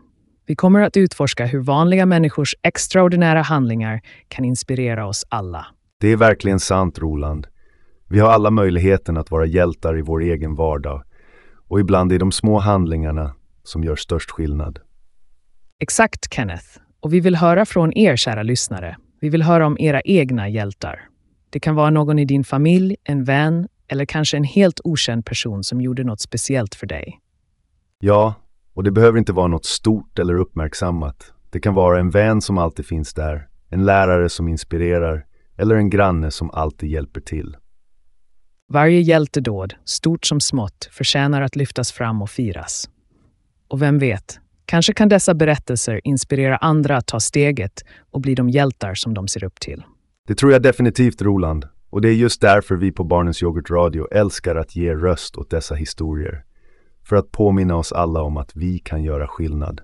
Vi 0.47 0.57
kommer 0.57 0.81
att 0.81 0.97
utforska 0.97 1.47
hur 1.47 1.61
vanliga 1.61 2.07
människors 2.07 2.55
extraordinära 2.63 3.43
handlingar 3.43 4.01
kan 4.29 4.45
inspirera 4.45 5.07
oss 5.07 5.25
alla. 5.29 5.67
Det 6.01 6.09
är 6.09 6.17
verkligen 6.17 6.61
sant, 6.61 6.99
Roland. 6.99 7.47
Vi 8.11 8.19
har 8.21 8.31
alla 8.31 8.51
möjligheten 8.51 9.17
att 9.17 9.31
vara 9.31 9.47
hjältar 9.47 9.99
i 9.99 10.03
vår 10.03 10.23
egen 10.23 10.55
vardag. 10.55 11.03
Och 11.69 11.81
ibland 11.81 12.13
är 12.13 12.19
de 12.19 12.33
små 12.33 12.59
handlingarna 12.59 13.35
som 13.63 13.85
gör 13.85 13.97
störst 13.97 14.31
skillnad. 14.31 14.79
Exakt, 15.81 16.35
Kenneth. 16.35 16.67
Och 17.01 17.13
vi 17.13 17.21
vill 17.21 17.37
höra 17.37 17.67
från 17.67 17.93
er, 17.93 18.17
kära 18.17 18.43
lyssnare. 18.43 18.97
Vi 19.21 19.29
vill 19.29 19.43
höra 19.43 19.67
om 19.67 19.77
era 19.79 20.01
egna 20.01 20.49
hjältar. 20.49 21.09
Det 21.51 21.61
kan 21.61 21.75
vara 21.75 21.91
någon 21.91 22.19
i 22.19 22.25
din 22.25 22.45
familj, 22.45 22.97
en 23.05 23.25
vän 23.25 23.69
eller 23.89 24.05
kanske 24.05 24.37
en 24.37 24.45
helt 24.45 24.81
okänd 24.85 25.27
person 25.27 25.65
som 25.65 25.81
gjorde 25.81 26.05
något 26.05 26.21
speciellt 26.21 26.75
för 26.75 26.87
dig. 26.87 27.21
Ja, 28.01 28.35
och 28.75 28.85
det 28.85 28.91
behöver 28.91 29.19
inte 29.19 29.33
vara 29.33 29.47
något 29.47 29.65
stort 29.65 30.19
eller 30.19 30.35
uppmärksammat. 30.35 31.33
Det 31.51 31.61
kan 31.61 31.75
vara 31.75 32.01
en 32.01 32.11
vän 32.11 32.41
som 32.41 32.59
alltid 32.59 32.87
finns 32.87 33.15
där, 33.15 33.49
en 33.69 33.85
lärare 33.85 34.29
som 34.29 34.49
inspirerar 34.49 35.25
eller 35.57 35.75
en 35.75 35.91
granne 35.91 36.31
som 36.31 36.51
alltid 36.51 36.91
hjälper 36.91 37.21
till. 37.21 37.57
Varje 38.71 39.01
hjältedåd, 39.01 39.75
stort 39.85 40.27
som 40.27 40.41
smått, 40.41 40.89
förtjänar 40.93 41.43
att 41.43 41.57
lyftas 41.57 41.93
fram 41.93 42.23
och 42.23 42.31
firas. 42.31 42.91
Och 43.69 43.83
vem 43.83 43.99
vet, 43.99 44.41
kanske 44.65 44.93
kan 44.93 45.09
dessa 45.09 45.35
berättelser 45.35 46.01
inspirera 46.05 46.57
andra 46.57 46.97
att 46.97 47.07
ta 47.07 47.21
steget 47.21 47.85
och 48.11 48.21
bli 48.21 48.35
de 48.35 48.51
hjältar 48.51 48.95
som 48.95 49.15
de 49.15 49.29
ser 49.29 49.45
upp 49.45 49.61
till. 49.61 49.85
Det 50.27 50.35
tror 50.35 50.53
jag 50.53 50.63
definitivt, 50.63 51.23
Roland. 51.23 51.69
Och 51.91 52.01
det 52.01 52.09
är 52.09 52.13
just 52.13 52.41
därför 52.41 52.77
vi 52.77 52.93
på 52.93 53.05
Barnens 53.05 53.43
Yoghurt 53.43 53.71
Radio 53.71 54.09
älskar 54.13 54.57
att 54.57 54.77
ge 54.77 54.95
röst 54.95 55.37
åt 55.37 55.51
dessa 55.51 55.75
historier. 55.75 56.45
För 57.05 57.17
att 57.17 57.33
påminna 57.33 57.77
oss 57.77 57.93
alla 57.93 58.23
om 58.23 58.37
att 58.37 58.57
vi 58.57 58.79
kan 58.79 59.03
göra 59.03 59.29
skillnad. 59.29 59.81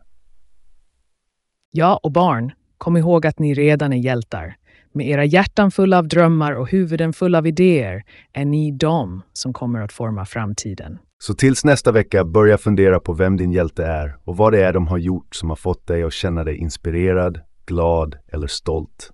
Ja, 1.70 2.00
och 2.02 2.12
barn, 2.12 2.52
kom 2.78 2.96
ihåg 2.96 3.26
att 3.26 3.38
ni 3.38 3.54
redan 3.54 3.92
är 3.92 3.96
hjältar. 3.96 4.56
Med 4.96 5.08
era 5.08 5.24
hjärtan 5.24 5.70
fulla 5.70 5.98
av 5.98 6.08
drömmar 6.08 6.52
och 6.52 6.68
huvuden 6.68 7.12
fulla 7.12 7.38
av 7.38 7.46
idéer 7.46 8.02
är 8.32 8.44
ni 8.44 8.70
de 8.70 9.22
som 9.32 9.52
kommer 9.52 9.80
att 9.80 9.92
forma 9.92 10.24
framtiden. 10.24 10.98
Så 11.18 11.34
tills 11.34 11.64
nästa 11.64 11.92
vecka, 11.92 12.24
börja 12.24 12.58
fundera 12.58 13.00
på 13.00 13.12
vem 13.12 13.36
din 13.36 13.52
hjälte 13.52 13.84
är 13.84 14.16
och 14.24 14.36
vad 14.36 14.52
det 14.52 14.64
är 14.64 14.72
de 14.72 14.86
har 14.86 14.98
gjort 14.98 15.34
som 15.34 15.48
har 15.48 15.56
fått 15.56 15.86
dig 15.86 16.02
att 16.02 16.12
känna 16.12 16.44
dig 16.44 16.56
inspirerad, 16.56 17.40
glad 17.66 18.16
eller 18.32 18.46
stolt. 18.46 19.12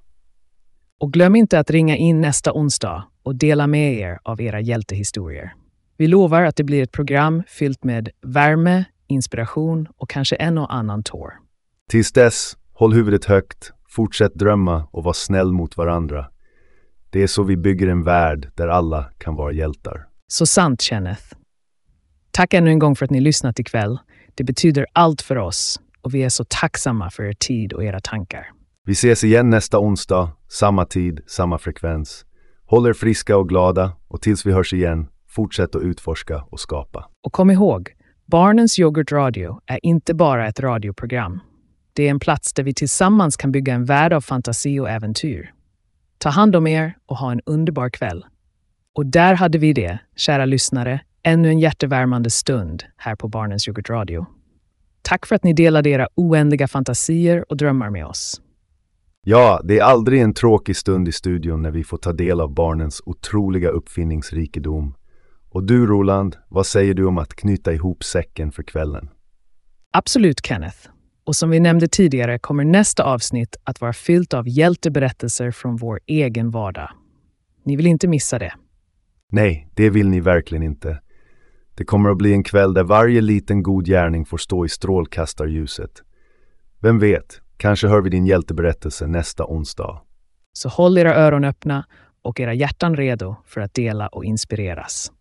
Och 1.00 1.12
glöm 1.12 1.36
inte 1.36 1.58
att 1.58 1.70
ringa 1.70 1.96
in 1.96 2.20
nästa 2.20 2.52
onsdag 2.52 3.04
och 3.22 3.36
dela 3.36 3.66
med 3.66 3.94
er 3.94 4.18
av 4.22 4.40
era 4.40 4.60
hjältehistorier. 4.60 5.54
Vi 5.96 6.06
lovar 6.06 6.42
att 6.42 6.56
det 6.56 6.64
blir 6.64 6.82
ett 6.82 6.92
program 6.92 7.42
fyllt 7.46 7.84
med 7.84 8.08
värme, 8.22 8.84
inspiration 9.06 9.88
och 9.96 10.10
kanske 10.10 10.36
en 10.36 10.58
och 10.58 10.74
annan 10.74 11.02
tår. 11.02 11.32
Tills 11.88 12.12
dess, 12.12 12.56
håll 12.72 12.94
huvudet 12.94 13.24
högt, 13.24 13.72
fortsätt 13.90 14.34
drömma 14.34 14.88
och 14.90 15.04
var 15.04 15.12
snäll 15.12 15.52
mot 15.52 15.76
varandra. 15.76 16.26
Det 17.10 17.22
är 17.22 17.26
så 17.26 17.42
vi 17.42 17.56
bygger 17.56 17.88
en 17.88 18.02
värld 18.02 18.50
där 18.54 18.68
alla 18.68 19.10
kan 19.18 19.34
vara 19.34 19.52
hjältar. 19.52 20.06
Så 20.28 20.46
sant, 20.46 20.82
Kenneth. 20.82 21.22
Tack 22.30 22.54
ännu 22.54 22.70
en 22.70 22.78
gång 22.78 22.96
för 22.96 23.04
att 23.04 23.10
ni 23.10 23.20
lyssnat 23.20 23.58
ikväll. 23.58 23.98
Det 24.34 24.44
betyder 24.44 24.86
allt 24.92 25.22
för 25.22 25.36
oss 25.36 25.80
och 26.02 26.14
vi 26.14 26.22
är 26.22 26.28
så 26.28 26.44
tacksamma 26.48 27.10
för 27.10 27.22
er 27.22 27.32
tid 27.32 27.72
och 27.72 27.84
era 27.84 28.00
tankar. 28.00 28.46
Vi 28.84 28.92
ses 28.92 29.24
igen 29.24 29.50
nästa 29.50 29.78
onsdag, 29.78 30.30
samma 30.48 30.84
tid, 30.84 31.20
samma 31.26 31.58
frekvens. 31.58 32.24
Håll 32.66 32.86
er 32.86 32.92
friska 32.92 33.36
och 33.36 33.48
glada 33.48 33.92
och 34.08 34.20
tills 34.20 34.46
vi 34.46 34.52
hörs 34.52 34.72
igen, 34.72 35.08
fortsätt 35.28 35.74
att 35.74 35.82
utforska 35.82 36.44
och 36.50 36.60
skapa. 36.60 37.08
Och 37.26 37.32
kom 37.32 37.50
ihåg, 37.50 37.90
Barnens 38.26 38.78
Yoghurt 38.78 39.12
Radio 39.12 39.60
är 39.66 39.78
inte 39.82 40.14
bara 40.14 40.48
ett 40.48 40.60
radioprogram. 40.60 41.40
Det 41.92 42.06
är 42.06 42.10
en 42.10 42.20
plats 42.20 42.52
där 42.52 42.62
vi 42.62 42.74
tillsammans 42.74 43.36
kan 43.36 43.52
bygga 43.52 43.74
en 43.74 43.84
värld 43.84 44.12
av 44.12 44.20
fantasi 44.20 44.80
och 44.80 44.90
äventyr. 44.90 45.52
Ta 46.18 46.28
hand 46.28 46.56
om 46.56 46.66
er 46.66 46.96
och 47.06 47.16
ha 47.16 47.32
en 47.32 47.40
underbar 47.46 47.88
kväll. 47.90 48.26
Och 48.94 49.06
där 49.06 49.34
hade 49.34 49.58
vi 49.58 49.72
det, 49.72 49.98
kära 50.16 50.44
lyssnare, 50.44 51.00
ännu 51.22 51.48
en 51.48 51.58
hjärtevärmande 51.58 52.30
stund 52.30 52.84
här 52.96 53.16
på 53.16 53.28
Barnens 53.28 53.68
Yoghurt 53.68 53.90
Radio. 53.90 54.26
Tack 55.02 55.26
för 55.26 55.34
att 55.34 55.44
ni 55.44 55.52
delade 55.52 55.90
era 55.90 56.08
oändliga 56.14 56.68
fantasier 56.68 57.44
och 57.48 57.56
drömmar 57.56 57.90
med 57.90 58.06
oss. 58.06 58.40
Ja, 59.22 59.60
det 59.64 59.78
är 59.78 59.82
aldrig 59.82 60.20
en 60.20 60.34
tråkig 60.34 60.76
stund 60.76 61.08
i 61.08 61.12
studion 61.12 61.62
när 61.62 61.70
vi 61.70 61.84
får 61.84 61.98
ta 61.98 62.12
del 62.12 62.40
av 62.40 62.54
barnens 62.54 63.02
otroliga 63.06 63.68
uppfinningsrikedom. 63.68 64.94
Och 65.50 65.64
du, 65.64 65.86
Roland, 65.86 66.36
vad 66.48 66.66
säger 66.66 66.94
du 66.94 67.04
om 67.04 67.18
att 67.18 67.34
knyta 67.34 67.72
ihop 67.72 68.04
säcken 68.04 68.52
för 68.52 68.62
kvällen? 68.62 69.08
Absolut, 69.90 70.46
Kenneth. 70.46 70.88
Och 71.24 71.36
som 71.36 71.50
vi 71.50 71.60
nämnde 71.60 71.88
tidigare 71.88 72.38
kommer 72.38 72.64
nästa 72.64 73.04
avsnitt 73.04 73.56
att 73.64 73.80
vara 73.80 73.92
fyllt 73.92 74.34
av 74.34 74.48
hjälteberättelser 74.48 75.50
från 75.50 75.76
vår 75.76 76.00
egen 76.06 76.50
vardag. 76.50 76.90
Ni 77.64 77.76
vill 77.76 77.86
inte 77.86 78.08
missa 78.08 78.38
det. 78.38 78.52
Nej, 79.32 79.68
det 79.74 79.90
vill 79.90 80.08
ni 80.08 80.20
verkligen 80.20 80.62
inte. 80.62 81.00
Det 81.74 81.84
kommer 81.84 82.10
att 82.10 82.18
bli 82.18 82.32
en 82.32 82.44
kväll 82.44 82.74
där 82.74 82.84
varje 82.84 83.20
liten 83.20 83.62
god 83.62 83.86
gärning 83.86 84.24
får 84.24 84.38
stå 84.38 84.64
i 84.64 84.68
strålkastarljuset. 84.68 86.02
Vem 86.80 86.98
vet, 86.98 87.40
kanske 87.56 87.88
hör 87.88 88.00
vi 88.00 88.10
din 88.10 88.26
hjälteberättelse 88.26 89.06
nästa 89.06 89.44
onsdag. 89.46 90.00
Så 90.52 90.68
håll 90.68 90.98
era 90.98 91.14
öron 91.14 91.44
öppna 91.44 91.86
och 92.22 92.40
era 92.40 92.54
hjärtan 92.54 92.96
redo 92.96 93.36
för 93.46 93.60
att 93.60 93.74
dela 93.74 94.08
och 94.08 94.24
inspireras. 94.24 95.12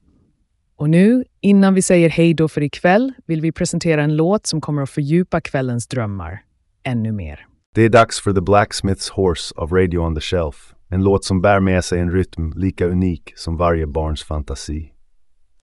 Och 0.79 0.89
nu, 0.89 1.23
innan 1.41 1.73
vi 1.73 1.81
säger 1.81 2.09
hej 2.09 2.33
då 2.33 2.47
för 2.47 2.63
ikväll, 2.63 3.13
vill 3.25 3.41
vi 3.41 3.51
presentera 3.51 4.03
en 4.03 4.15
låt 4.15 4.45
som 4.45 4.61
kommer 4.61 4.81
att 4.81 4.89
fördjupa 4.89 5.41
kvällens 5.41 5.87
drömmar 5.87 6.41
ännu 6.83 7.11
mer. 7.11 7.45
Det 7.75 7.81
är 7.81 7.89
dags 7.89 8.21
för 8.21 8.33
The 8.33 8.39
Blacksmith's 8.39 9.11
Horse 9.11 9.53
av 9.57 9.73
Radio 9.73 9.99
on 9.99 10.15
the 10.15 10.21
Shelf. 10.21 10.73
En 10.89 11.03
låt 11.03 11.25
som 11.25 11.41
bär 11.41 11.59
med 11.59 11.85
sig 11.85 11.99
en 11.99 12.11
rytm 12.11 12.53
lika 12.55 12.85
unik 12.85 13.33
som 13.35 13.57
varje 13.57 13.87
barns 13.87 14.23
fantasi. 14.23 14.91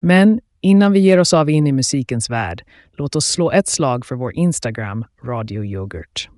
Men 0.01 0.39
innan 0.61 0.91
vi 0.91 0.99
ger 0.99 1.19
oss 1.19 1.33
av 1.33 1.49
in 1.49 1.67
i 1.67 1.71
musikens 1.71 2.29
värld, 2.29 2.63
låt 2.97 3.15
oss 3.15 3.25
slå 3.25 3.51
ett 3.51 3.67
slag 3.67 4.05
för 4.05 4.15
vår 4.15 4.33
Instagram, 4.33 5.05
Radio 5.23 5.65
Yoghurt. 5.65 6.29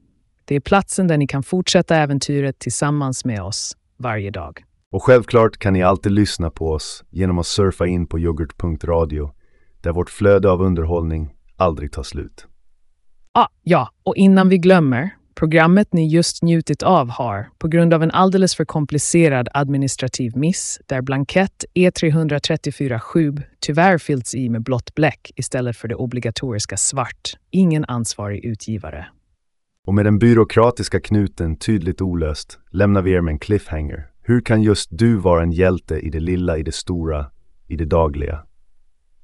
Det 0.46 0.56
är 0.56 0.60
platsen 0.60 1.08
där 1.08 1.18
ni 1.18 1.28
kan 1.28 1.44
fortsätta 1.44 1.96
äventyret 1.96 2.60
tillsammans 2.60 3.26
med 3.26 3.42
oss 3.42 3.78
varje 3.98 4.32
dag. 4.32 4.64
Och 4.96 5.04
självklart 5.04 5.58
kan 5.58 5.74
ni 5.74 5.84
alltid 5.84 6.12
lyssna 6.12 6.50
på 6.50 6.72
oss 6.72 7.04
genom 7.10 7.40
att 7.40 7.46
surfa 7.46 7.88
in 7.88 8.08
på 8.08 8.20
yoghurt.radio 8.20 9.32
där 9.82 9.92
vårt 9.92 10.10
flöde 10.10 10.52
av 10.52 10.62
underhållning 10.62 11.34
aldrig 11.56 11.92
tar 11.92 12.04
slut. 12.04 12.48
Ah, 13.32 13.48
ja, 13.64 13.90
och 14.04 14.16
innan 14.16 14.50
vi 14.50 14.58
glömmer, 14.58 15.10
programmet 15.34 15.94
ni 15.94 16.08
just 16.08 16.44
njutit 16.44 16.84
av 16.84 17.10
har, 17.10 17.50
på 17.58 17.68
grund 17.68 17.94
av 17.94 18.04
en 18.04 18.12
alldeles 18.12 18.56
för 18.56 18.66
komplicerad 18.66 19.50
administrativ 19.54 20.38
miss, 20.38 20.80
där 20.86 21.02
blankett 21.02 21.66
E 21.74 21.90
E334-7 21.90 23.42
tyvärr 23.60 23.98
fyllts 23.98 24.36
i 24.36 24.50
med 24.50 24.64
blått 24.64 24.96
bläck 24.96 25.32
istället 25.36 25.78
för 25.78 25.88
det 25.88 25.96
obligatoriska 25.96 26.78
svart, 26.78 27.34
ingen 27.52 27.86
ansvarig 27.86 28.46
utgivare. 28.46 29.06
Och 29.88 29.94
med 29.94 30.06
den 30.06 30.20
byråkratiska 30.20 31.00
knuten 31.00 31.56
tydligt 31.58 32.02
olöst 32.02 32.60
lämnar 32.72 33.02
vi 33.02 33.12
er 33.12 33.22
med 33.22 33.32
en 33.32 33.40
cliffhanger. 33.40 34.15
Hur 34.28 34.42
kan 34.42 34.62
just 34.62 34.90
du 34.92 35.16
vara 35.16 35.44
en 35.44 35.52
hjälte 35.52 36.00
i 36.00 36.10
det 36.10 36.20
lilla, 36.20 36.58
i 36.58 36.64
det 36.64 36.72
stora, 36.72 37.26
i 37.68 37.76
det 37.76 37.86
dagliga? 37.86 38.46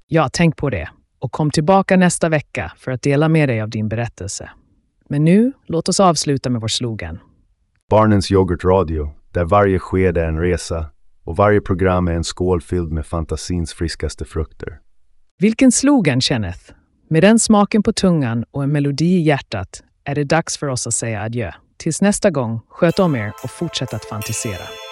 Ja, 0.07 0.29
tänk 0.33 0.57
på 0.57 0.69
det. 0.69 0.89
Och 1.19 1.31
kom 1.31 1.51
tillbaka 1.51 1.97
nästa 1.97 2.29
vecka 2.29 2.71
för 2.77 2.91
att 2.91 3.01
dela 3.01 3.29
med 3.29 3.49
dig 3.49 3.61
av 3.61 3.69
din 3.69 3.89
berättelse. 3.89 4.49
Men 5.09 5.23
nu, 5.23 5.51
låt 5.65 5.89
oss 5.89 5.99
avsluta 5.99 6.49
med 6.49 6.61
vår 6.61 6.67
slogan. 6.67 7.19
Barnens 7.89 8.31
Yoghurt 8.31 8.63
Radio, 8.63 9.11
där 9.31 9.45
varje 9.45 9.79
sked 9.79 10.17
är 10.17 10.25
en 10.27 10.39
resa 10.39 10.85
och 11.23 11.35
varje 11.35 11.61
program 11.61 12.07
är 12.07 12.13
en 12.13 12.23
skål 12.23 12.61
fylld 12.61 12.91
med 12.91 13.05
fantasins 13.05 13.73
friskaste 13.73 14.26
frukter. 14.26 14.80
Vilken 15.39 15.71
slogan, 15.71 16.21
Kenneth! 16.21 16.73
Med 17.09 17.23
den 17.23 17.39
smaken 17.39 17.84
på 17.84 17.93
tungan 17.93 18.45
och 18.51 18.63
en 18.63 18.71
melodi 18.71 19.05
i 19.05 19.21
hjärtat 19.21 19.84
är 20.03 20.15
det 20.15 20.23
dags 20.23 20.57
för 20.57 20.67
oss 20.67 20.88
att 20.88 20.93
säga 20.93 21.21
adjö. 21.21 21.51
Tills 21.78 22.01
nästa 22.01 22.30
gång, 22.30 22.61
sköt 22.69 22.99
om 22.99 23.15
er 23.15 23.34
och 23.43 23.49
fortsätt 23.51 23.93
att 23.93 24.05
fantisera. 24.05 24.90